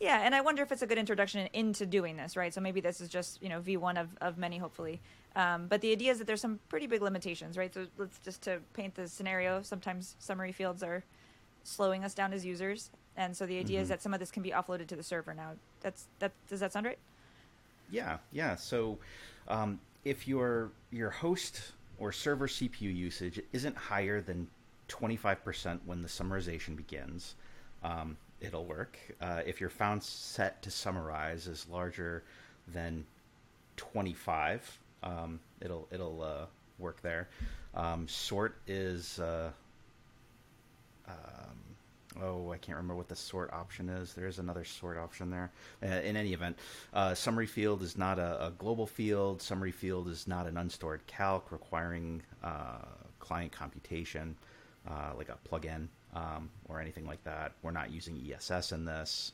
[0.00, 2.52] Yeah, and I wonder if it's a good introduction into doing this, right?
[2.52, 5.00] So maybe this is just you know V one of of many, hopefully.
[5.36, 7.72] Um, but the idea is that there's some pretty big limitations, right?
[7.72, 9.62] So let's just to paint the scenario.
[9.62, 11.04] Sometimes summary fields are
[11.64, 13.90] slowing us down as users, and so the idea is Mhm.
[13.90, 15.52] that some of this can be offloaded to the server now.
[15.80, 16.32] That's that.
[16.48, 16.98] Does that sound right?
[17.90, 18.56] Yeah, yeah.
[18.56, 18.98] So,
[19.48, 24.48] um, if your your host or server CPU usage isn't higher than
[24.88, 27.36] 25% when the summarization begins,
[27.82, 28.98] um, it'll work.
[29.20, 32.22] Uh, if your found set to summarize is larger
[32.68, 33.04] than
[33.76, 36.46] 25, um, it'll it'll uh,
[36.78, 37.28] work there.
[37.74, 39.50] Um, sort is uh,
[41.08, 44.14] um, oh, I can't remember what the sort option is.
[44.14, 45.50] There is another sort option there.
[45.82, 46.58] Uh, in any event,
[46.92, 49.42] uh, summary field is not a, a global field.
[49.42, 52.78] Summary field is not an unstored calc requiring uh,
[53.18, 54.36] client computation,
[55.16, 57.52] like a plugin um, or anything like that.
[57.62, 59.32] We're not using ESS in this.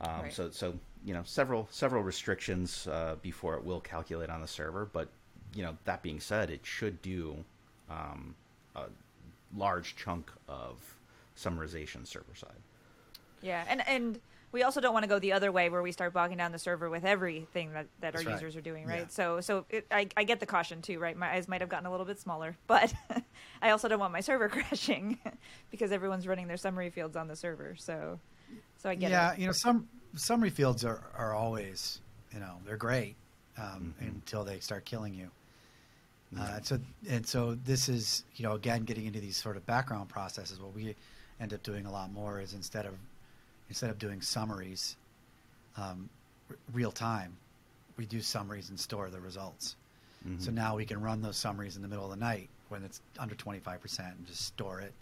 [0.00, 0.32] Um, Right.
[0.32, 4.84] So, so you know, several several restrictions uh, before it will calculate on the server.
[4.92, 5.08] But
[5.54, 7.36] you know, that being said, it should do
[7.90, 8.34] um,
[8.76, 8.84] a
[9.56, 10.76] large chunk of
[11.36, 12.50] summarization server side.
[13.42, 16.12] Yeah, and and we also don't want to go the other way where we start
[16.12, 18.32] bogging down the server with everything that, that our right.
[18.32, 19.00] users are doing, right?
[19.00, 19.08] Yeah.
[19.08, 21.16] So, so it, I, I get the caution too, right?
[21.16, 22.92] My eyes might have gotten a little bit smaller, but
[23.62, 25.18] I also don't want my server crashing
[25.70, 27.74] because everyone's running their summary fields on the server.
[27.78, 28.18] So,
[28.78, 29.40] so I get yeah, it.
[29.40, 32.00] you know, some summary fields are, are always,
[32.32, 33.16] you know, they're great
[33.58, 34.08] um, Mhm.
[34.08, 35.30] until they start killing you.
[36.32, 36.42] Yeah.
[36.42, 40.10] Uh, so and so this is you know again getting into these sort of background
[40.10, 40.60] processes.
[40.60, 40.94] What we
[41.40, 42.92] end up doing a lot more is instead of
[43.68, 44.96] instead of doing summaries
[45.76, 46.08] um,
[46.50, 47.36] r- real time,
[47.96, 49.76] we do summaries and store the results.
[50.26, 50.40] Mhm.
[50.42, 53.00] So now we can run those summaries in the middle of the night when it's
[53.18, 54.92] under 25% and just store it.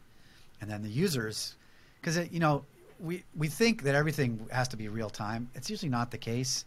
[0.60, 1.56] And then the users,
[2.00, 2.64] because, you know,
[3.00, 5.50] we, we think that everything has to be real time.
[5.54, 6.64] It's usually not the case.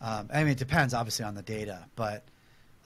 [0.00, 2.24] Um, I mean, it depends obviously on the data, but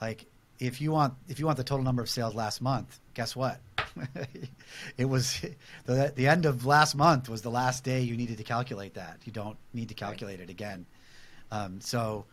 [0.01, 0.25] like
[0.59, 3.59] if you want if you want the total number of sales last month, guess what?
[4.97, 5.41] it was
[5.85, 9.19] the the end of last month was the last day you needed to calculate that.
[9.25, 10.85] You don't need to calculate it again.
[11.51, 12.25] Um, so,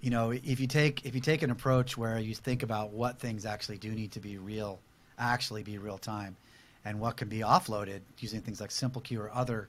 [0.00, 3.18] you know, if you take if you take an approach where you think about what
[3.18, 4.80] things actually do need to be real,
[5.18, 6.36] actually be real time,
[6.84, 9.68] and what can be offloaded using things like SimpleQ or other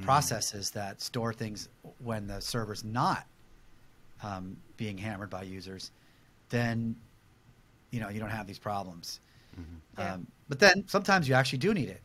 [0.00, 1.68] processes that store things
[2.02, 3.26] when the server's not
[4.22, 5.90] um, being hammered by users,
[6.48, 6.96] then
[7.90, 9.20] you know you don't have these problems.
[9.58, 9.64] Mhm.
[9.98, 10.14] Yeah.
[10.14, 12.02] Um, but then sometimes you actually do need it,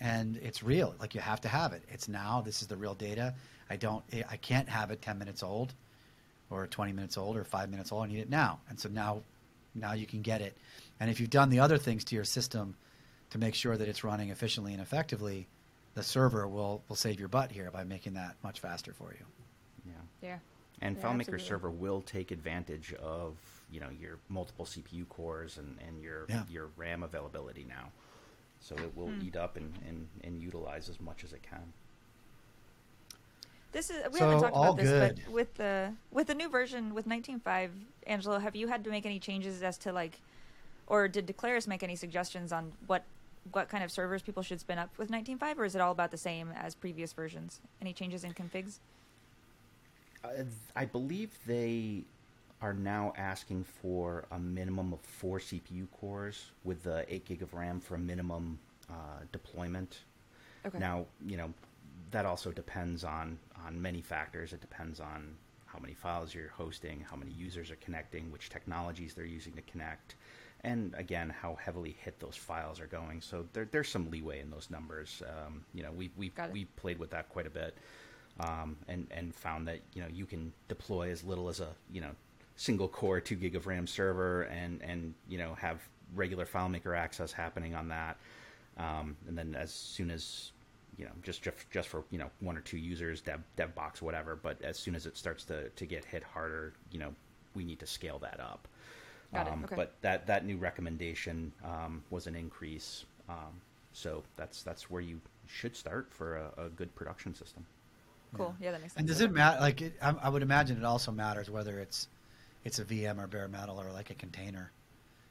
[0.00, 0.94] and it's real.
[1.00, 1.82] Like you have to have it.
[1.88, 2.42] It's now.
[2.42, 3.32] This is the real data.
[3.70, 4.04] I don't.
[4.12, 5.72] Eh, I can't have it ten minutes old,
[6.50, 8.04] or twenty minutes old, or five minutes old.
[8.04, 8.60] I need it now.
[8.68, 9.22] And so now,
[9.74, 10.54] now you can get it.
[11.00, 12.74] And if you've done the other things to your system
[13.30, 15.46] to make sure that it's running efficiently and effectively,
[15.94, 19.24] the server will will save your butt here by making that much faster for you.
[19.86, 19.92] Yeah.
[20.28, 20.38] Yeah.
[20.82, 21.46] And Yeah, FileMaker absolutely.
[21.46, 23.38] Server will take advantage of
[23.70, 26.42] you know your multiple CPU cores and, and your Yeah.
[26.50, 27.90] your RAM availability now,
[28.60, 29.26] so it will Hmm.
[29.26, 31.72] eat up and, and, and utilize as much as it can.
[33.72, 35.20] This is we So, haven't talked about this, good.
[35.20, 37.70] but with the with the new version with 19.5,
[38.06, 40.20] Angelo, have you had to make any changes as to like,
[40.86, 43.04] or did Declaris make any suggestions on what
[43.52, 46.10] what kind of servers people should spin up with 19.5, or is it all about
[46.10, 47.60] the same as previous versions?
[47.80, 48.78] Any changes in configs?
[50.24, 52.04] Uh, I believe they
[52.66, 57.54] are now asking for a minimum of four CPU cores with the eight gig of
[57.54, 58.58] RAM for a minimum
[58.90, 60.00] uh, deployment.
[60.66, 60.76] Okay.
[60.76, 61.54] Now, you know,
[62.10, 64.52] that also depends on on many factors.
[64.52, 69.14] It depends on how many files you're hosting, how many users are connecting, which technologies
[69.14, 70.16] they're using to connect,
[70.62, 73.20] and again, how heavily hit those files are going.
[73.20, 75.22] So there, there's some leeway in those numbers.
[75.24, 77.76] Um, you know, we we we played with that quite a bit,
[78.40, 82.00] um, and and found that you know you can deploy as little as a you
[82.00, 82.10] know
[82.56, 85.80] single core two gig of RAM server and and you know have
[86.14, 88.16] regular FileMaker access happening on that.
[88.78, 90.52] Um, and then as soon as
[90.98, 94.00] you know just just just for you know one or two users dev dev box
[94.00, 97.14] whatever but as soon as it starts to to get hit harder you know
[97.54, 98.66] we need to scale that up
[99.34, 99.76] Got it, um, okay.
[99.76, 103.60] but that that new recommendation um, was an increase um,
[103.92, 107.66] so that's that's where you should start for a, a good production system
[108.34, 108.54] Cool.
[108.60, 109.00] Yeah, that makes sense.
[109.00, 109.60] And does it matter?
[109.60, 112.08] Like, it, I, I would imagine it also matters whether it's
[112.66, 114.72] it's a VM or bare metal or like a container.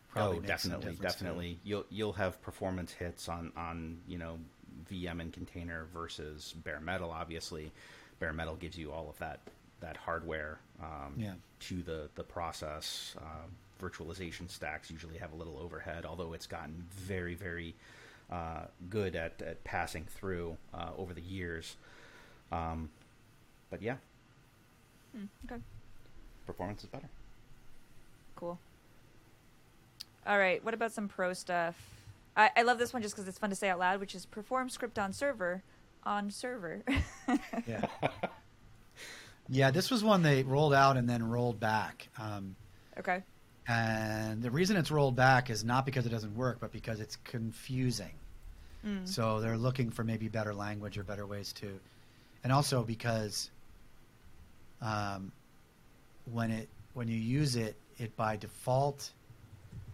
[0.10, 1.02] Probably oh, makes some definitely, too.
[1.04, 1.60] definitely.
[1.66, 4.38] You'll you'll have performance hits on on you know
[4.92, 7.12] VM and container versus bare metal.
[7.12, 7.72] Obviously,
[8.20, 9.42] bare metal gives you all of that
[9.82, 11.34] that hardware um, Yeah.
[11.62, 13.16] to the the process.
[13.20, 17.76] Um, virtualization stacks usually have a little overhead, although it's gotten very very
[18.32, 21.76] uh, good at, at passing through uh, over the years.
[22.54, 22.90] Um,
[23.70, 23.98] but yeah,
[25.14, 25.62] Hmm, okay.
[26.46, 27.10] performance is better.
[28.36, 28.60] Cool.
[30.28, 30.64] All right.
[30.64, 31.76] What about some pro stuff?
[32.36, 34.26] I, I love this one just because it's fun to say out loud, which is
[34.26, 35.64] perform script on server
[36.06, 36.84] on server.
[37.68, 37.88] Yeah.
[39.50, 42.08] yeah, this was one they rolled out and then rolled back.
[42.20, 42.56] Um,
[43.00, 43.24] okay.
[43.68, 47.18] and the reason it's rolled back is not because it doesn't work, but because it's
[47.24, 48.12] confusing.
[48.86, 49.08] Mm.
[49.08, 51.80] So they're looking for maybe better language or better ways to,
[52.44, 53.50] and also because
[54.82, 55.32] um,
[56.32, 59.12] when it when you use it, it by default.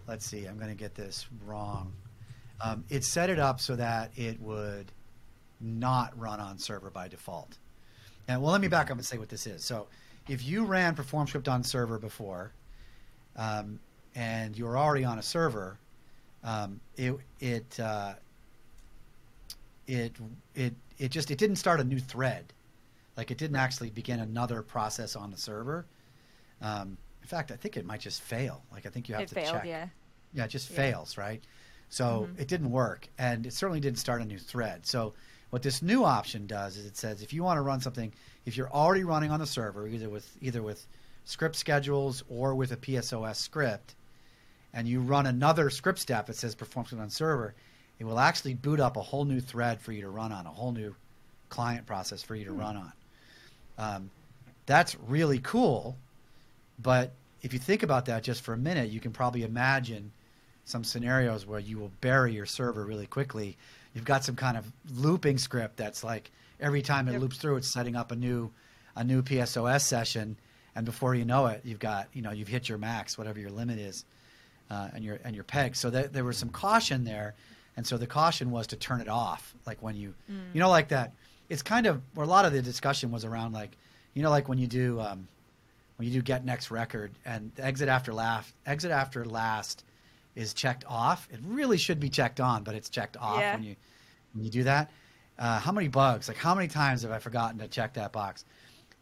[0.08, 1.94] Let's see, I'm going to get this wrong.
[2.64, 4.92] Um, it set it up so that it would
[5.60, 7.58] not run on server by default.
[8.28, 9.64] And well, let me back up and say what this is.
[9.64, 9.88] So,
[10.28, 12.52] if you ran Perform Script on server before,
[13.36, 13.80] um,
[14.16, 15.78] and you're already on a server,
[16.44, 18.14] um, it it uh,
[19.88, 20.14] it
[20.56, 22.54] it it just it didn't start a new thread,
[23.18, 25.86] like it didn't actually begin another process on the server.
[26.62, 28.64] Um, in fact, I think it might just fail.
[28.72, 29.52] Like I think you have It to failed.
[29.54, 29.66] check.
[29.66, 29.88] Yeah.
[30.34, 30.76] Yeah, it just Yeah.
[30.78, 31.44] fails, right?
[31.90, 32.40] So Mhm.
[32.40, 34.86] it didn't work, and it certainly didn't start a new thread.
[34.86, 35.14] So
[35.52, 38.14] What this new option does is it says if you want to run something,
[38.46, 40.88] if you're already running on the server, either with either with
[41.26, 43.94] script schedules or with a PSOS script,
[44.72, 47.54] and you run another script step that says perform on server,
[48.00, 50.52] it will actually boot up a whole new thread for you to run on, a
[50.52, 50.96] whole new
[51.50, 52.94] client process for you to run on.
[53.78, 54.12] Um,
[54.68, 55.98] that's really cool,
[56.82, 60.12] but if you think about that just for a minute, you can probably imagine
[60.66, 63.58] some scenarios where you will bury your server really quickly.
[63.94, 67.68] You've got some kind of looping script that's like every time it loops through, it's
[67.68, 68.52] setting up a new
[68.96, 70.36] a new PSOS session,
[70.76, 73.50] and before you know it, you've got you know you've hit your max, whatever your
[73.50, 74.06] limit is,
[74.70, 75.76] uh, and your and your peg.
[75.76, 77.36] So that, there was some caution there,
[77.76, 80.14] and so the caution was to turn it off, like when you
[80.54, 81.14] you know like that.
[81.50, 83.76] It's kind of where a lot of the discussion was around like
[84.14, 85.28] you know like when you do um,
[86.02, 89.84] when you do get next record and exit after last exit after last
[90.34, 91.28] is checked off.
[91.32, 93.54] It really should be checked on, but it's checked off Yeah.
[93.54, 93.76] when you
[94.34, 94.90] when you do that.
[95.38, 96.28] Uh, how many bugs?
[96.28, 98.46] Like how many times have I forgotten to check that box?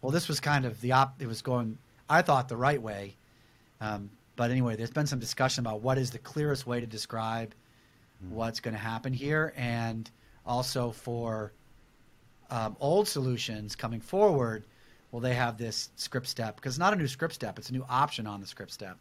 [0.01, 1.21] Well, this was kind of the op.
[1.21, 1.77] It was going.
[2.09, 3.15] I thought the right way.
[3.79, 7.53] Um, but anyway, there's been some discussion about what is the clearest way to describe
[8.29, 10.11] what's going to happen here, and
[10.45, 11.53] also for
[12.49, 14.65] um, old solutions coming forward,
[15.11, 16.55] will they have this script step?
[16.55, 18.97] Because it's not a new script step; it's a new option on the script step.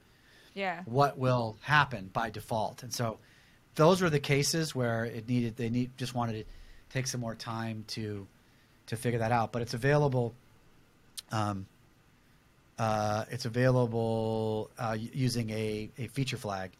[0.54, 0.82] Yeah.
[0.86, 2.82] What will happen by default?
[2.82, 3.18] And so,
[3.74, 5.56] those were the cases where it needed.
[5.56, 6.44] They need just wanted to
[6.92, 8.26] take some more time to
[8.86, 9.52] to figure that out.
[9.52, 10.34] But it's available.
[11.30, 11.66] Um,
[12.78, 16.70] uh, it's available uh, using a, a feature flag,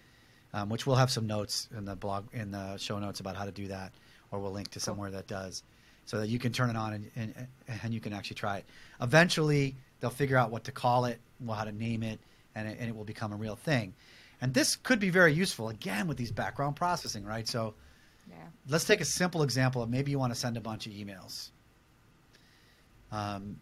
[0.55, 3.45] um, which we'll have some notes in the blog in the show notes about how
[3.45, 3.93] to do that,
[4.31, 5.63] or we'll link to somewhere that does,
[6.09, 7.47] so that you can turn it on and, and,
[7.83, 8.65] and you can actually try it.
[9.03, 12.19] Eventually, they'll figure out what to call it, how to name it,
[12.55, 13.93] and it, and it will become a real thing.
[14.41, 17.47] And this could be very useful again with these background processing, right?
[17.47, 17.75] So
[18.27, 18.37] Yeah.
[18.71, 21.51] let's take a simple example of maybe you want to send a bunch of emails.
[23.13, 23.61] Um,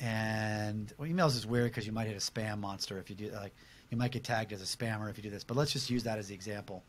[0.00, 3.30] and well, emails is weird because you might hit a spam monster if you do
[3.32, 3.52] like
[3.90, 5.44] you might get tagged as a spammer if you do this.
[5.44, 6.82] But let's just use that as the example.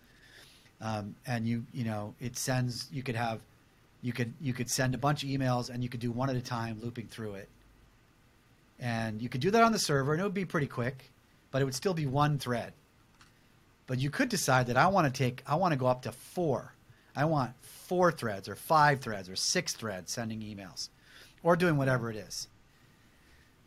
[0.80, 3.42] Um, and you you know it sends you could have
[4.04, 6.36] you could you could send a bunch of emails and you could do one at
[6.36, 7.50] a time looping through it.
[8.80, 11.10] And you could do that on the server and it would be pretty quick,
[11.50, 12.74] but it would still be one thread.
[13.88, 16.12] But you could decide that I want to take I want to go up to
[16.12, 16.74] four.
[17.16, 20.90] I want four threads or five threads or six threads sending emails
[21.42, 22.50] or doing whatever it is.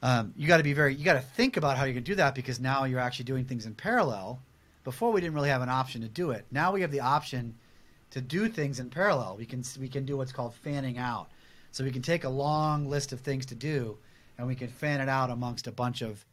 [0.02, 2.14] Um, you got to be very you got to think about how you can do
[2.16, 4.40] that because now you're actually doing things in parallel.
[4.84, 6.44] Before we didn't really have an option to do it.
[6.50, 7.54] Now we have the option
[8.10, 9.36] to do things in parallel.
[9.36, 11.28] We can we can do what's called fanning out.
[11.72, 13.98] So we can take a long list of things to do,
[14.38, 16.24] and we can fan it out amongst a bunch of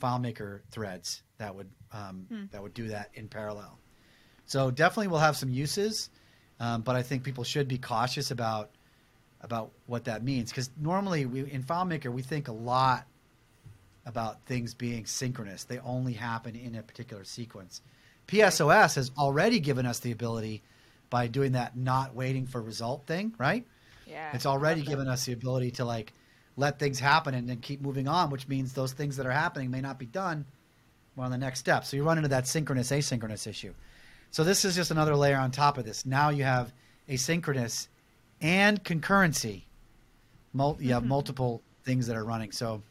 [0.00, 3.78] FileMaker threads that would um, that would do that in parallel.
[4.46, 6.10] So definitely we'll have some uses,
[6.60, 8.70] um, but I think people should be cautious about
[9.40, 13.06] about what that means because normally we, in FileMaker we think a lot
[14.06, 15.64] about things being synchronous.
[15.64, 17.80] They only happen in a particular sequence.
[18.26, 20.62] PSOS has already given us the ability
[21.12, 23.66] by doing that not waiting for result thing, right?
[24.06, 24.30] Yeah.
[24.32, 26.14] It's already given us the ability to like
[26.56, 29.70] let things happen and then keep moving on, which means those things that are happening
[29.70, 30.46] may not be done.
[31.18, 31.84] On the next step.
[31.84, 33.74] So you run into that synchronous asynchronous issue.
[34.30, 36.06] So this is just another layer on top of this.
[36.06, 36.72] Now you have
[37.06, 37.88] asynchronous
[38.40, 39.64] and concurrency.
[40.54, 41.10] Mul- you have mm-hmm.
[41.10, 42.50] multiple things that are running.
[42.50, 42.82] So,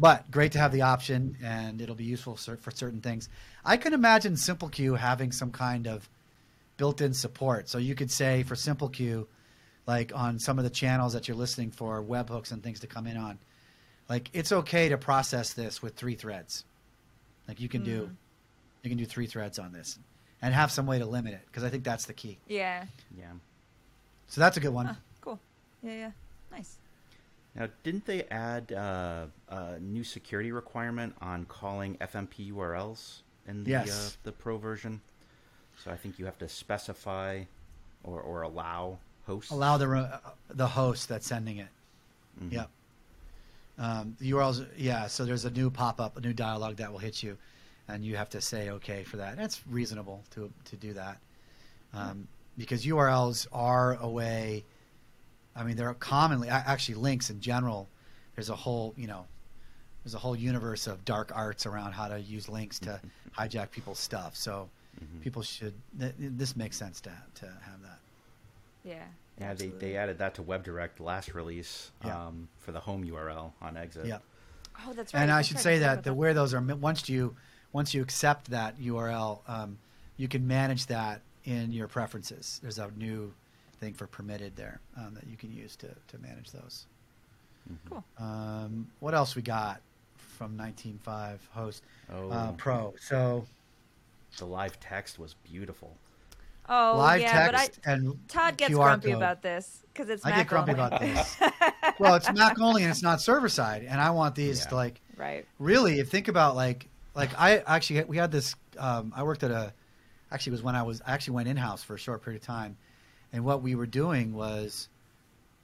[0.00, 3.28] but great to have the option, and it'll be useful for certain things.
[3.64, 6.08] I can imagine SimpleQ having some kind of
[6.80, 7.68] built-in support.
[7.68, 9.26] So you could say for SimpleQ,
[9.86, 13.06] like on some of the channels that you're listening for, webhooks and things to come
[13.06, 13.38] in on,
[14.08, 16.64] like it's okay to process this with three threads.
[17.46, 18.08] Like you can do,
[18.82, 19.98] you can do three threads on this,
[20.40, 22.38] and have some way to limit it because I think that's the key.
[22.48, 22.86] Yeah.
[23.18, 23.26] Yeah.
[24.28, 24.86] So that's a good one.
[24.86, 25.38] Huh, cool.
[25.82, 26.10] Yeah, yeah.
[26.50, 26.76] Nice.
[27.54, 33.70] Now, didn't they add uh, a new security requirement on calling FMP URLs in the
[33.72, 33.90] Yes.
[33.90, 35.02] uh, the Pro version?
[35.82, 37.42] So I think you have to specify
[38.04, 39.50] or, or allow hosts.
[39.50, 41.68] Allow the the host that's sending it.
[42.42, 42.52] Mhm.
[42.52, 42.70] Yep.
[43.78, 45.06] Um, the URLs, yeah.
[45.06, 47.38] So there's a new pop up, a new dialog that will hit you,
[47.88, 49.36] and you have to say okay for that.
[49.36, 51.18] That's reasonable to to do that,
[51.94, 52.28] um,
[52.58, 54.64] because URLs are a way.
[55.56, 57.88] I mean, they're commonly actually links in general.
[58.34, 59.24] There's a whole you know,
[60.04, 63.00] there's a whole universe of dark arts around how to use links to
[63.36, 64.36] hijack people's stuff.
[64.36, 64.68] So
[64.98, 65.20] Mhm.
[65.20, 65.74] people should.
[65.98, 67.98] Th- this makes sense to to have that.
[68.84, 68.94] Yeah.
[68.94, 69.04] Yeah,
[69.38, 69.78] they, absolutely.
[69.78, 72.26] they added that to WebDirect last release Yeah.
[72.26, 74.06] um, for the home URL on exit.
[74.06, 74.18] Yeah.
[74.86, 75.22] Oh, that's right.
[75.22, 77.34] And I that's should say forgot that the where those are once you
[77.72, 79.78] once you accept that URL, um,
[80.16, 82.58] you can manage that in your preferences.
[82.62, 83.32] There's a new
[83.78, 86.86] thing for permitted there um, that you can use to, to manage those.
[87.88, 88.04] Cool.
[88.18, 89.80] Um, what else we got
[90.16, 91.82] from 19.5 host
[92.12, 92.94] Oh, uh, Pro?
[93.00, 93.46] So
[94.38, 95.96] the live text was beautiful.
[96.68, 99.16] Oh, live yeah, text but and I, Todd gets QR grumpy code.
[99.16, 100.84] about this because it's I Mac get grumpy only.
[100.84, 101.36] about this.
[101.98, 104.68] well, it's Mac only and it's not server side, and I want these Yeah.
[104.70, 105.46] to like right.
[105.58, 108.54] really if think about like like I actually we had this.
[108.78, 109.72] Um, I worked at a
[110.30, 112.40] actually it was when I was I actually went in house for a short period
[112.40, 112.76] of time,
[113.32, 114.88] and what we were doing was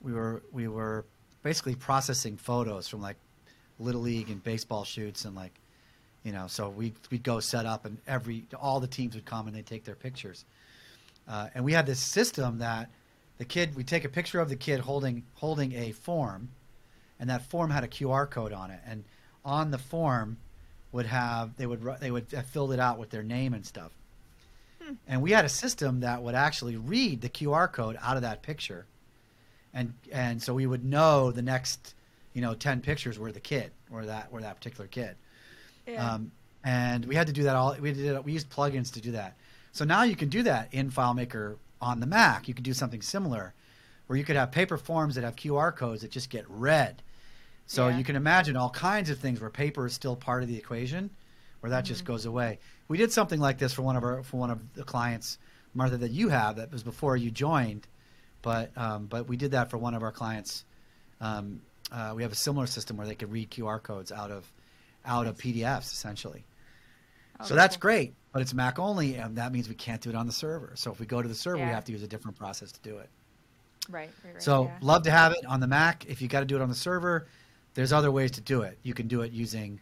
[0.01, 1.05] we were we were
[1.41, 3.15] basically processing photos from like
[3.79, 5.53] little league and baseball shoots and like
[6.27, 9.47] you know so we we'd go set up and every all the teams would come
[9.47, 10.43] and they'd take their pictures.
[11.25, 12.89] Uh, and we had this system that
[13.37, 16.49] the kid we take a picture of the kid holding holding a form
[17.17, 18.81] and that form had a QR code on it.
[18.85, 19.05] And
[19.45, 20.35] on the form
[20.91, 23.93] would have they would they would have filled it out with their name and stuff.
[25.07, 28.41] And we had a system that would actually read the QR code out of that
[28.41, 28.85] picture.
[29.73, 31.95] And and so we would know the next
[32.33, 35.15] you know 10 pictures were the kid or that were that particular kid
[35.87, 36.13] Yeah.
[36.15, 36.31] um,
[36.63, 39.35] and we had to do that all we did we used plugins to do that
[39.71, 43.01] so now you can do that in FileMaker on the Mac you can do something
[43.01, 43.53] similar
[44.07, 47.01] where you could have paper forms that have QR codes that just get read
[47.65, 47.97] so Yeah.
[47.97, 51.09] you can imagine all kinds of things where paper is still part of the equation
[51.61, 54.37] where that just goes away we did something like this for one of our for
[54.37, 55.37] one of the clients
[55.73, 57.87] Martha that you have that was before you joined
[58.41, 60.63] but um, but we did that for one of our clients.
[61.19, 61.61] Um,
[61.91, 64.49] uh, we have a similar system where they could read QR codes out of
[65.05, 66.45] out of PDFs essentially.
[67.39, 67.81] Oh, so that's cool.
[67.81, 70.71] great, but it's Mac only, and that means we can't do it on the server.
[70.75, 72.79] So if we go to the server, we have to use a different process to
[72.81, 73.09] do it.
[73.89, 74.09] Right.
[74.23, 74.33] Right.
[74.33, 74.77] right So yeah.
[74.81, 76.05] love to have it on the Mac.
[76.07, 77.27] If you got to do it on the server,
[77.73, 78.79] there's other ways to do it.
[78.83, 79.79] You can do it using,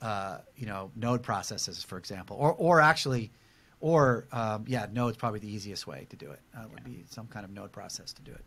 [0.00, 3.32] uh, you know, Node processes, for example, or or actually,
[3.80, 6.40] or um, yeah, Node's probably the easiest way to do it.
[6.56, 8.44] Uh, would be some kind of Node process to do it.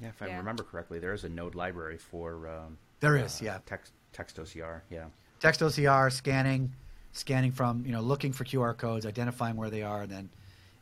[0.00, 0.38] Yeah, if I Yeah.
[0.38, 3.58] remember correctly, there is a Node library for um, There is, yeah.
[3.66, 4.80] text text OCR.
[4.90, 5.04] Yeah,
[5.40, 6.72] text OCR scanning,
[7.12, 10.30] scanning from you know looking for QR codes, identifying where they are, and then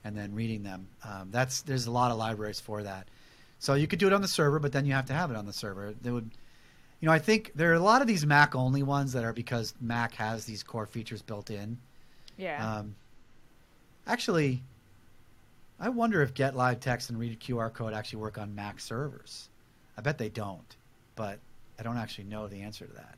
[0.04, 0.86] and then reading them.
[1.02, 3.08] Um, that's there's a lot of libraries for that.
[3.58, 5.36] So you could do it on the server, but then you have to have it
[5.36, 5.94] on the server.
[6.02, 6.30] They would,
[7.00, 9.32] you know, I think there are a lot of these Mac only ones that are
[9.32, 11.78] because Mac has these core features built in.
[12.36, 12.78] yeah.
[12.78, 12.94] Um,
[14.06, 14.62] actually,
[15.80, 18.80] I wonder if Get Live Text and Read a QR Code actually work on Mac
[18.80, 19.48] servers.
[19.96, 20.76] I bet they don't,
[21.16, 21.38] but
[21.78, 23.16] I don't actually know the answer to that.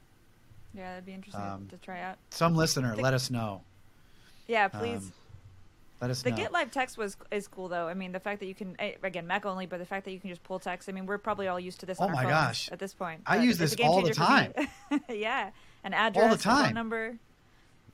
[0.76, 0.90] Yeah.
[0.90, 2.16] That'd be interesting um, to try out.
[2.30, 3.62] Some listener, The- let us know.
[4.46, 4.68] Yeah.
[4.68, 4.98] Please.
[4.98, 5.12] Um,
[6.00, 6.36] let us The know.
[6.36, 7.88] Get Live text was is cool though.
[7.88, 10.12] I mean, the fact that you can eh, again Mac only, but the fact that
[10.12, 10.88] you can just pull text.
[10.88, 11.98] I mean, we're probably all used to this.
[12.00, 12.68] Oh on my gosh.
[12.70, 14.52] At this point, I use it's this all the for
[15.12, 15.50] yeah,
[15.84, 16.64] an address, a time.
[16.66, 17.16] phone number.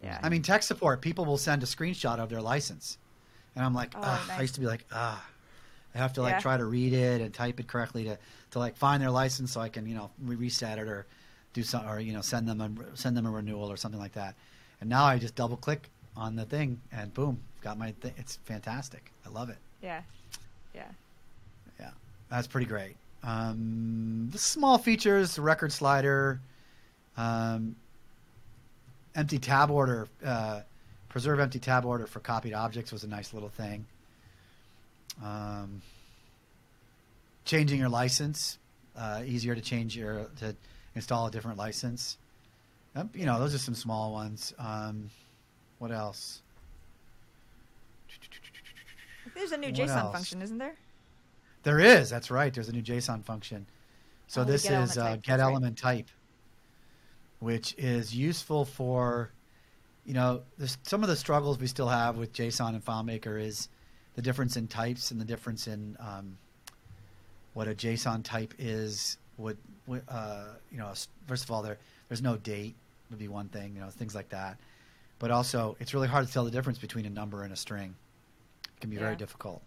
[0.03, 0.19] Yeah.
[0.21, 2.99] I mean, tech support, people will send a screenshot of their license.
[3.55, 4.31] And I'm like, Oh, nice.
[4.39, 5.25] I used to be like, ah,
[5.95, 6.41] I have to like Yeah.
[6.41, 8.19] try to read it and type it correctly to,
[8.51, 11.07] to like find their license so I can, you know, reset it or
[11.53, 14.13] do some, or, you know, send them a, send them a renewal or something like
[14.13, 14.35] that.
[14.81, 18.13] And now I just double click on the thing and boom, got my thing.
[18.17, 19.13] It's fantastic.
[19.27, 19.59] I love it.
[19.83, 20.03] yeah.
[20.75, 20.89] Yeah.
[21.79, 21.91] Yeah,
[22.31, 22.97] that's pretty great.
[23.23, 26.41] Um, the small features, record slider,
[27.17, 27.77] um,
[29.15, 30.63] empty tab order, uh,
[31.09, 33.85] preserve empty tab order for copied objects was a nice little thing.
[35.23, 35.83] Um,
[37.45, 38.59] changing your license,
[38.97, 40.57] uh, easier to change your to
[40.95, 42.19] install a different license.
[42.95, 44.53] Um, you know, those are some small ones.
[44.59, 45.11] Um,
[45.79, 46.43] what else?
[49.35, 50.13] There's a new What JSON else?
[50.13, 50.75] function, isn't there?
[51.63, 52.11] There is.
[52.11, 52.53] That's right.
[52.53, 53.67] There's a new JSON function.
[54.27, 55.51] So Oh, this get is element uh, get that's right.
[55.51, 56.09] element type,
[57.39, 59.31] which is useful for,
[60.05, 60.43] you know,
[60.83, 63.69] some of the struggles we still have with JSON and FileMaker is
[64.15, 66.37] the difference in types and the difference in um,
[67.55, 69.19] what a JSON type is.
[69.43, 70.93] Would would, uh, you know?
[71.27, 71.79] First of all, there
[72.09, 72.75] there's no date
[73.11, 73.75] would be one thing.
[73.75, 74.59] You know, things like that.
[75.19, 77.95] But also, it's really hard to tell the difference between a number and a string.
[78.65, 79.63] It can be very difficult.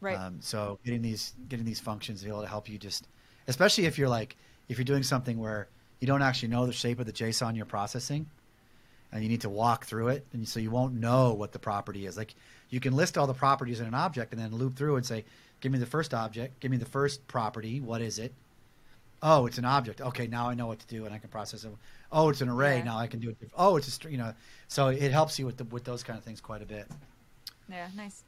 [0.00, 0.16] Right.
[0.16, 3.06] Um, so getting these getting these functions to be able to help you just,
[3.48, 4.36] especially if you're like
[4.68, 5.68] if you're doing something where
[6.00, 8.26] you don't actually know the shape of the JSON you're processing,
[9.12, 12.06] and you need to walk through it, and so you won't know what the property
[12.06, 12.16] is.
[12.16, 12.34] Like
[12.70, 15.24] you can list all the properties in an object and then loop through and say,
[15.60, 16.60] "Give me the first object.
[16.60, 17.80] Give me the first property.
[17.80, 18.32] What is it?
[19.22, 20.00] Oh, it's an object.
[20.00, 21.72] Okay, now I know what to do and I can process it.
[22.12, 22.78] Oh, it's an array.
[22.78, 22.84] Yeah.
[22.84, 23.36] Now I can do it.
[23.56, 24.12] Oh, it's a string.
[24.12, 24.34] You know,
[24.68, 26.86] so it helps you with the, with those kind of things quite a bit.
[27.68, 27.88] yeah.
[27.96, 28.22] Nice.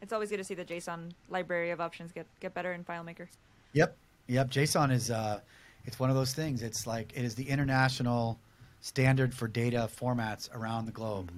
[0.00, 3.28] It's always good to see the JSON library of options get get better in FileMaker.
[3.72, 4.50] Yep, yep.
[4.50, 5.40] JSON is uh,
[5.84, 6.60] it's one of those things.
[6.62, 8.38] It's like it is the international
[8.80, 11.30] standard for data formats around the globe.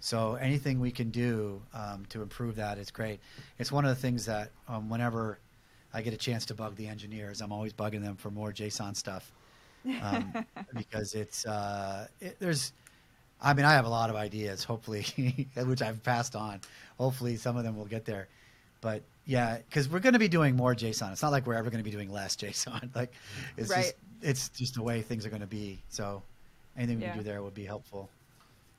[0.00, 3.18] So anything we can do um, to improve that is great.
[3.58, 5.38] It's one of the things that um, whenever
[5.96, 8.94] I get a chance to bug the engineers, I'm always bugging them for more JSON
[8.94, 9.32] stuff
[10.02, 10.32] um,
[10.76, 12.72] because it's uh, it, there's.
[13.40, 14.62] I mean, I have a lot of ideas.
[14.64, 15.04] Hopefully,
[15.56, 16.60] which I've passed on.
[16.98, 18.28] Hopefully, some of them will get there.
[18.80, 21.12] But yeah, because we're going to be doing more JSON.
[21.12, 22.94] It's not like we're ever going to be doing less JSON.
[22.94, 23.12] Like
[23.56, 23.82] it's Right.
[23.84, 25.78] just it's just the way things are going to be.
[25.88, 26.22] So
[26.76, 27.12] anything we Yeah.
[27.14, 28.08] can do there would be helpful.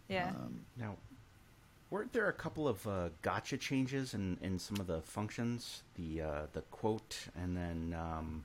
[0.07, 0.30] Yeah.
[0.30, 0.95] Um, Now,
[1.89, 5.83] weren't there a couple of uh, gotcha changes in, in some of the functions?
[5.95, 8.43] The uh, the quote and then um,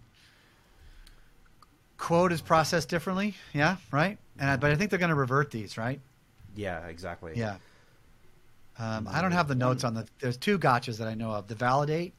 [1.98, 3.34] quote is processed differently.
[3.52, 4.18] Yeah, right.
[4.38, 6.00] And I, but I think they're going to revert these, right?
[6.54, 7.32] yeah, exactly.
[7.36, 7.56] Yeah.
[8.78, 10.06] Um, I don't have the notes on the.
[10.20, 12.14] There's two gotchas that I know of: the validate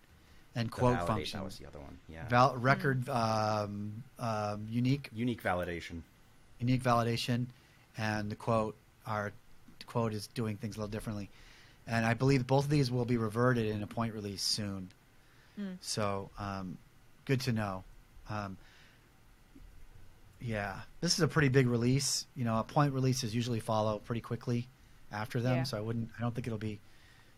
[0.56, 1.40] and The quote validate, function.
[1.40, 1.98] That was the other one.
[2.08, 2.28] Yeah.
[2.30, 6.02] Val- record um, um, unique Unique validation.
[6.60, 7.48] unique validation,
[7.98, 8.76] and the quote
[9.08, 9.34] are the
[9.84, 11.30] quote is doing things a little differently,
[11.88, 14.90] and I believe both of these will be reverted in a point release soon.
[15.60, 15.78] Mm.
[15.82, 16.78] So um,
[17.26, 17.84] good to know.
[18.30, 18.58] Um,
[20.42, 22.26] yeah, this is a pretty big release.
[22.36, 24.68] You know, a point releases usually follow pretty quickly
[25.12, 25.64] after them, Yeah.
[25.64, 26.10] so I wouldn't.
[26.18, 26.80] I don't think it'll be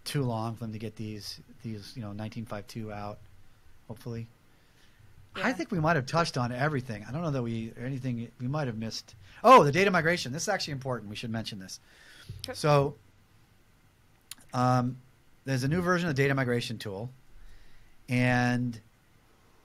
[0.06, 3.20] too long for them to get these these you know 1952 out.
[3.88, 4.28] Hopefully.
[5.44, 7.06] I think we might have touched on everything.
[7.08, 9.16] I don't know that we anything we might have missed.
[9.44, 10.32] Oh, the data migration.
[10.32, 11.10] This is actually important.
[11.10, 11.80] We should mention this.
[12.48, 12.54] Okay.
[12.56, 12.96] So,
[14.54, 14.98] um,
[15.46, 17.10] there's a new version of the data migration tool,
[18.10, 18.80] and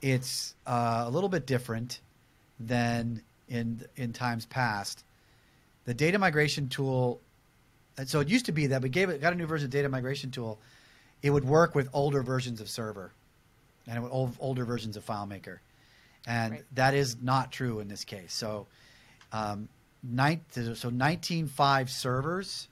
[0.03, 2.01] it's uh, a little bit different
[2.59, 5.05] than in in times past.
[5.85, 7.21] The data migration tool.
[7.99, 9.71] And so it used to be that we gave it got a new version of
[9.71, 10.59] data migration tool.
[11.23, 13.13] It would work with older versions of server,
[13.87, 15.59] and it would, old, older versions of FileMaker,
[16.27, 16.65] and Right.
[16.77, 18.33] that is not true in this case.
[18.33, 18.67] So,
[19.33, 19.69] um,
[20.03, 22.69] nine, so 19.5 servers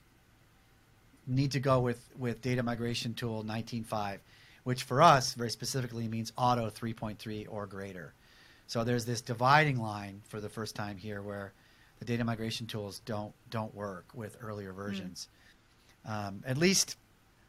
[1.27, 4.17] need to go with with data migration tool 19.5,
[4.63, 8.13] which for us very specifically means Otto 3.3 or greater.
[8.67, 11.53] So there's this dividing line for the first time here where
[11.99, 15.27] the data migration tools don't don't work with earlier versions.
[16.05, 16.97] Um, at least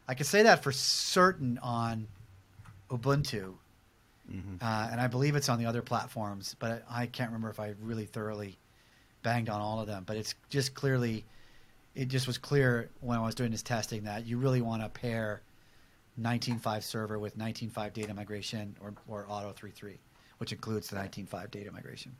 [0.08, 2.08] I can say that for certain on
[2.90, 3.54] Ubuntu,
[4.28, 7.60] hmm uh, and I believe it's on the other platforms, but I can't remember if
[7.60, 8.56] I really thoroughly
[9.22, 10.04] banged on all of them.
[10.06, 11.24] But it's just clearly,
[11.94, 14.88] it just was clear when I was doing this testing that you really want to
[14.88, 15.42] pair
[16.20, 19.96] 19.5 server with 19.5 data migration or, or Otto 3.3,
[20.38, 22.14] which includes the 19.5 data migration.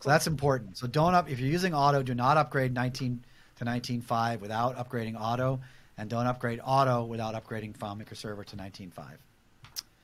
[0.00, 0.76] So that's important.
[0.76, 3.24] So don't up if you're using Otto, do not upgrade 19
[3.56, 5.60] to 19.5 without upgrading Otto,
[5.96, 8.92] and don't upgrade Otto without upgrading FileMaker Server to 19.5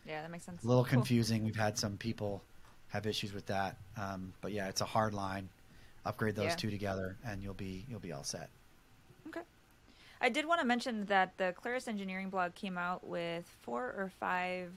[0.07, 0.63] Yeah, that makes sense.
[0.63, 0.91] a little Cool.
[0.93, 1.45] confusing.
[1.45, 2.43] We've had some people
[2.89, 5.49] have issues with that, um, but yeah, it's a hard line.
[6.11, 6.57] Upgrade those Yeah.
[6.57, 8.51] two together, and you'll be you'll be all set.
[9.29, 9.43] Okay.
[10.21, 14.11] I did want to mention that the Claris Engineering blog came out with four or
[14.19, 14.73] five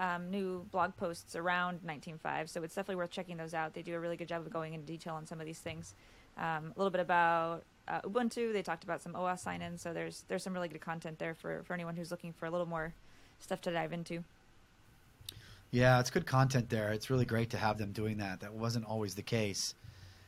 [0.00, 3.72] um, new blog posts around 19.5, so it's definitely worth checking those out.
[3.72, 5.94] They do a really good job of going into detail on some of these things.
[6.36, 8.52] Um, a little bit about uh, Ubuntu.
[8.52, 11.62] They talked about some OAuth sign-in, so there's there's some really good content there for,
[11.62, 12.92] for anyone who's looking for a little more
[13.38, 14.24] stuff to dive into.
[15.70, 16.92] Yeah, it's good content there.
[16.92, 18.40] It's really great to have them doing that.
[18.40, 19.74] That wasn't always the case.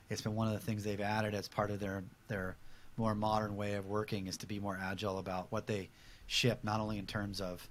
[0.09, 2.57] It's been one of the things they've added as part of their their
[2.97, 5.91] more modern way of working is to be more agile about what they
[6.27, 7.69] ship, not only in terms of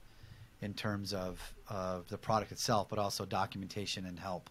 [0.61, 4.49] in terms of of the product itself, but also documentation and help.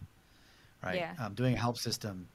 [0.83, 0.95] Right.
[0.97, 1.13] Yeah.
[1.19, 2.27] Um, doing a help system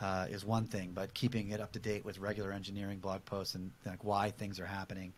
[0.00, 3.54] uh, is one thing, but keeping it up to date with regular engineering blog posts
[3.54, 5.12] and like why things are happening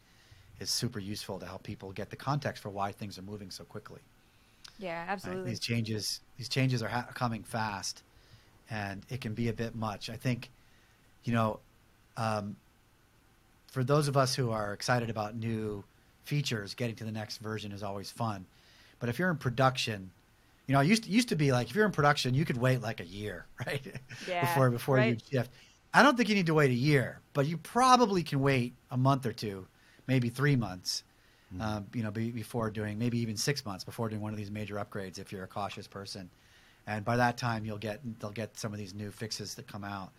[0.61, 3.65] is super useful to help people get the context for why things are moving so
[3.65, 4.01] quickly.
[4.79, 5.09] Yeah, Right?
[5.09, 5.51] absolutely.
[5.51, 8.03] These changes, these changes are ha- coming fast,
[8.71, 10.11] and it can be a bit much.
[10.11, 10.51] I think,
[11.25, 11.61] you know,
[12.17, 12.57] um,
[13.67, 15.85] for those of us who are excited about new
[16.25, 18.47] features, getting to the next version is always fun.
[19.01, 20.11] But if you're in production,
[20.67, 22.57] you know, it used to, used to be like if you're in production, you could
[22.57, 23.83] wait like a year, right?
[24.29, 25.21] Yeah, before before right.
[25.31, 25.51] you shift.
[25.93, 28.97] I don't think you need to wait a year, but you probably can wait a
[28.97, 29.67] month or two,
[30.09, 31.05] maybe three months,
[31.61, 34.51] um, you know, be, before doing maybe even six months before doing one of these
[34.51, 36.29] major upgrades if you're a cautious person.
[36.87, 39.85] And by that time, you'll get they'll get some of these new fixes that come
[39.85, 40.13] out.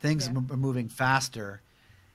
[0.00, 0.34] Things Yeah.
[0.36, 1.60] m- are moving faster.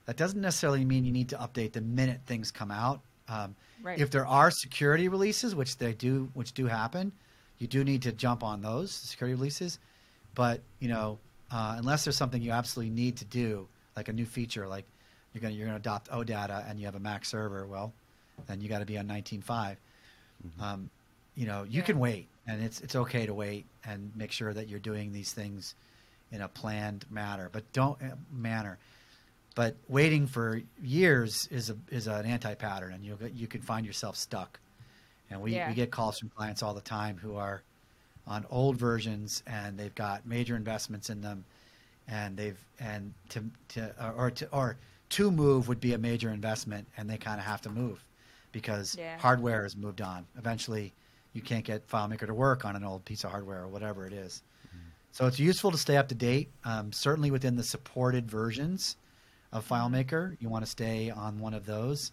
[0.06, 3.02] That doesn't necessarily mean you need to update the minute things come out.
[3.28, 4.00] Um, Right.
[4.00, 7.12] If there are security releases, which they do, which do happen,
[7.60, 9.78] you do need to jump on those security releases.
[10.34, 11.20] But you know,
[11.52, 14.86] uh, unless there's something you absolutely need to do, like a new feature, like
[15.34, 17.94] you're gonna you're gonna adopt OData and you have a Mac server, well,
[18.48, 19.78] then you got to be on 19.5.
[20.60, 20.90] Um,
[21.36, 21.86] you know, you Yeah.
[21.86, 25.32] can wait, and it's it's okay to wait and make sure that you're doing these
[25.34, 25.76] things
[26.32, 27.50] in a planned manner.
[27.52, 28.78] But don't uh, manner.
[29.56, 33.86] But waiting for years is a is an anti pattern, and you you can find
[33.86, 34.60] yourself stuck.
[35.30, 35.68] And we, Yeah.
[35.68, 37.62] we get calls from clients all the time who are
[38.26, 41.44] on old versions and they've got major investments in them,
[42.08, 44.78] and they've and to to or to or
[45.10, 48.04] to move would be a major investment, and they kind of have to move
[48.52, 49.18] because Yeah.
[49.18, 50.26] hardware has moved on.
[50.38, 50.94] Eventually,
[51.38, 54.12] you can't get FileMaker to work on an old piece of hardware or whatever it
[54.12, 54.42] is.
[55.12, 56.50] So it's useful to stay up to date.
[56.66, 58.98] Um, certainly within the supported versions
[59.54, 62.12] of FileMaker, you want to stay on one of those.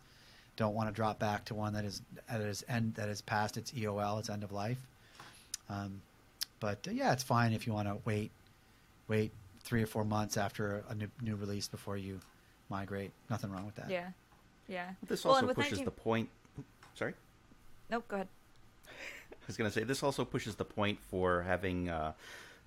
[0.57, 3.57] Don't want to drop back to one that is that is end that is past
[3.57, 4.79] its EOL, its end of life.
[5.69, 6.01] Um,
[6.61, 8.31] but uh, yeah, it's fine if you want to wait,
[9.09, 12.21] wait three or four months after a new, new release before you
[12.69, 13.11] migrate.
[13.31, 13.91] Nothing wrong with that.
[13.91, 14.09] Yeah.
[14.69, 14.91] Yeah.
[15.09, 16.29] This Well, also and pushes 19 the point.
[16.95, 17.15] Sorry.
[17.91, 18.29] Nope, go ahead.
[19.45, 22.13] I was going to say this also pushes the point for having uh,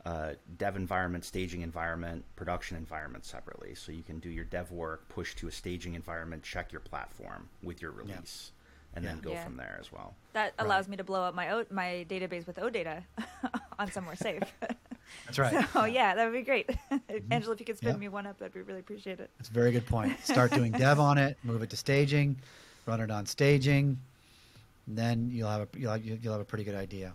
[0.06, 3.74] uh, dev environment, staging environment, production environment separately.
[3.76, 7.50] So you can do your dev work, push to a staging environment, check your platform
[7.64, 8.52] with your release,
[8.96, 9.44] and then go Yeah.
[9.44, 10.14] from there as well.
[10.34, 10.66] That Right.
[10.66, 13.04] allows me to blow up my o- my database with OData
[13.80, 14.44] on somewhere safe.
[15.26, 15.66] That's right.
[15.74, 16.70] So yeah, that would be great.
[17.32, 17.98] Angelo, if you could spin Yeah.
[17.98, 19.32] me one up, that'd be really appreciate it.
[19.40, 20.18] That's a very good point.
[20.24, 22.38] Start doing dev on it, move it to staging,
[22.86, 23.98] run it on staging, and
[24.88, 27.14] then you'll have a you'll have, you'll have a pretty good idea.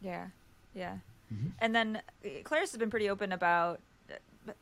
[0.00, 0.26] Yeah,
[0.74, 0.98] yeah.
[1.32, 1.52] Mhm.
[1.60, 3.80] And then uh, Claris has been pretty open about
[4.10, 4.52] uh,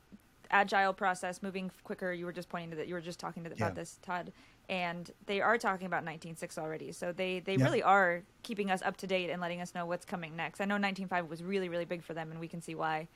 [0.51, 2.13] agile process, moving quicker.
[2.13, 2.87] You were just pointing to that.
[2.89, 3.65] You were just talking to the, Yeah.
[3.67, 4.33] about this, Todd.
[4.69, 7.65] And they are talking about 19.6 already, so they they Yeah.
[7.65, 10.61] really are keeping us up to date and letting us know what's coming next.
[10.61, 13.09] I know 19.5 was really really big for them, and we can see why.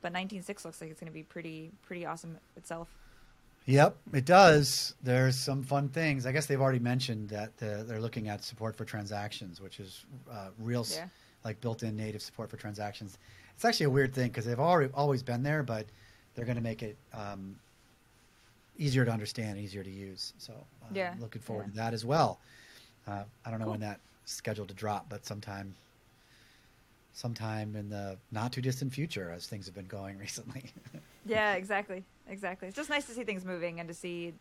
[0.00, 2.88] But 19.6 looks like it's going to be pretty pretty awesome itself.
[3.66, 4.94] Yep, it does.
[5.02, 6.26] There's some fun things.
[6.26, 10.48] I guess they've already mentioned that they're looking at support for transactions, which is uh,
[10.58, 11.08] real, Yeah.
[11.44, 13.16] like built-in native support for transactions.
[13.54, 15.86] It's actually a weird thing because they've already always been there, but
[16.34, 17.56] they're going to make it um,
[18.78, 20.34] easier to understand, easier to use.
[20.38, 20.52] So,
[20.82, 21.70] uh, Yeah, looking forward yeah.
[21.70, 22.40] to that as well.
[23.06, 25.74] Uh, I don't know when that's scheduled to drop, but sometime,
[27.14, 30.64] sometime in the not too distant future, as things have been going recently.
[31.24, 32.68] Yeah, exactly, exactly.
[32.68, 34.34] It's just nice to see things moving and to see,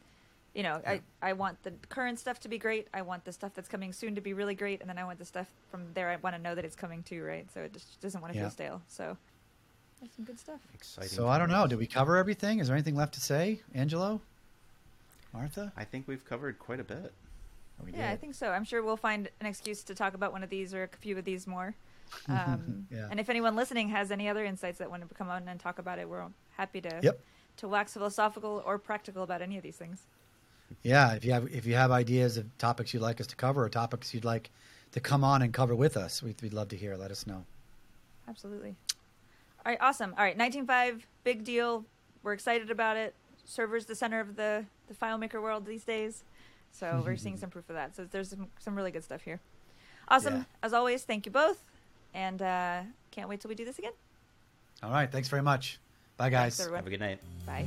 [0.53, 2.88] you know, I I want the current stuff to be great.
[2.93, 5.19] I want the stuff that's coming soon to be really great, and then I want
[5.19, 6.09] the stuff from there.
[6.09, 7.47] I want to know that it's coming too, right?
[7.53, 8.45] So it just doesn't want to Yeah.
[8.45, 8.82] feel stale.
[8.89, 9.17] So
[10.01, 10.59] that's some good stuff.
[10.74, 11.09] Exciting.
[11.11, 11.67] So I don't know.
[11.67, 12.59] Did we cover everything?
[12.59, 14.19] Is there anything left to say, Angelo?
[15.34, 15.71] Martha?
[15.78, 17.13] I think we've covered quite a bit.
[17.82, 18.49] Oh, we yeah, I think so.
[18.49, 21.17] I'm sure we'll find an excuse to talk about one of these or a few
[21.17, 21.74] of these more.
[22.28, 23.07] Um, Yeah.
[23.09, 25.80] And if anyone listening has any other insights that want to come on and talk
[25.80, 26.26] about it, we're
[26.57, 27.20] happy to Yep.
[27.57, 30.03] to wax philosophical or practical about any of these things.
[30.82, 31.14] Yeah.
[31.14, 33.70] If you have if you have ideas of topics you'd like us to cover or
[33.70, 34.49] topics you'd like
[34.91, 36.95] to come on and cover with us, we'd, we'd love to hear.
[36.95, 37.45] Let us know.
[38.28, 38.76] Absolutely.
[39.66, 40.14] All right, awesome.
[40.18, 41.86] All right, 19.5, big deal.
[42.22, 43.16] We're excited about it.
[43.45, 46.24] Server's the center of the, the FileMaker world these days.
[46.72, 47.95] So we're seeing some proof of that.
[47.95, 49.39] So there's some, some really good stuff here.
[50.09, 50.36] Awesome.
[50.36, 50.43] Yeah.
[50.61, 51.64] As always, thank you both.
[52.14, 53.93] And uh, can't wait till we do this again.
[54.82, 55.11] All right.
[55.11, 55.80] Thanks very much.
[56.18, 56.57] Bye, guys.
[56.57, 56.74] Thanks.
[56.74, 57.20] Have a good night.
[57.45, 57.66] Bye.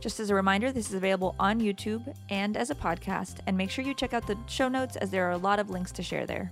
[0.00, 3.70] Just as a reminder, this is available on YouTube and as a podcast, and make
[3.70, 6.02] sure you check out the show notes as there are a lot of links to
[6.02, 6.50] share there.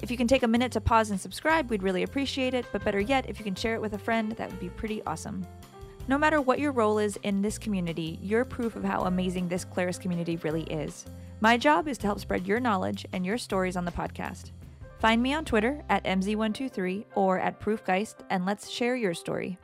[0.00, 2.84] If you can take a minute to pause and subscribe, we'd really appreciate it, but
[2.84, 5.44] better yet, if you can share it with a friend, that would be pretty awesome.
[6.06, 9.64] No matter what your role is in this community, you're proof of how amazing this
[9.64, 11.04] Claris community really is.
[11.40, 14.52] My job is to help spread your knowledge and your stories on the podcast.
[14.98, 19.58] Find me on Twitter at MZ123 or at Proofgeist, and let's share your story.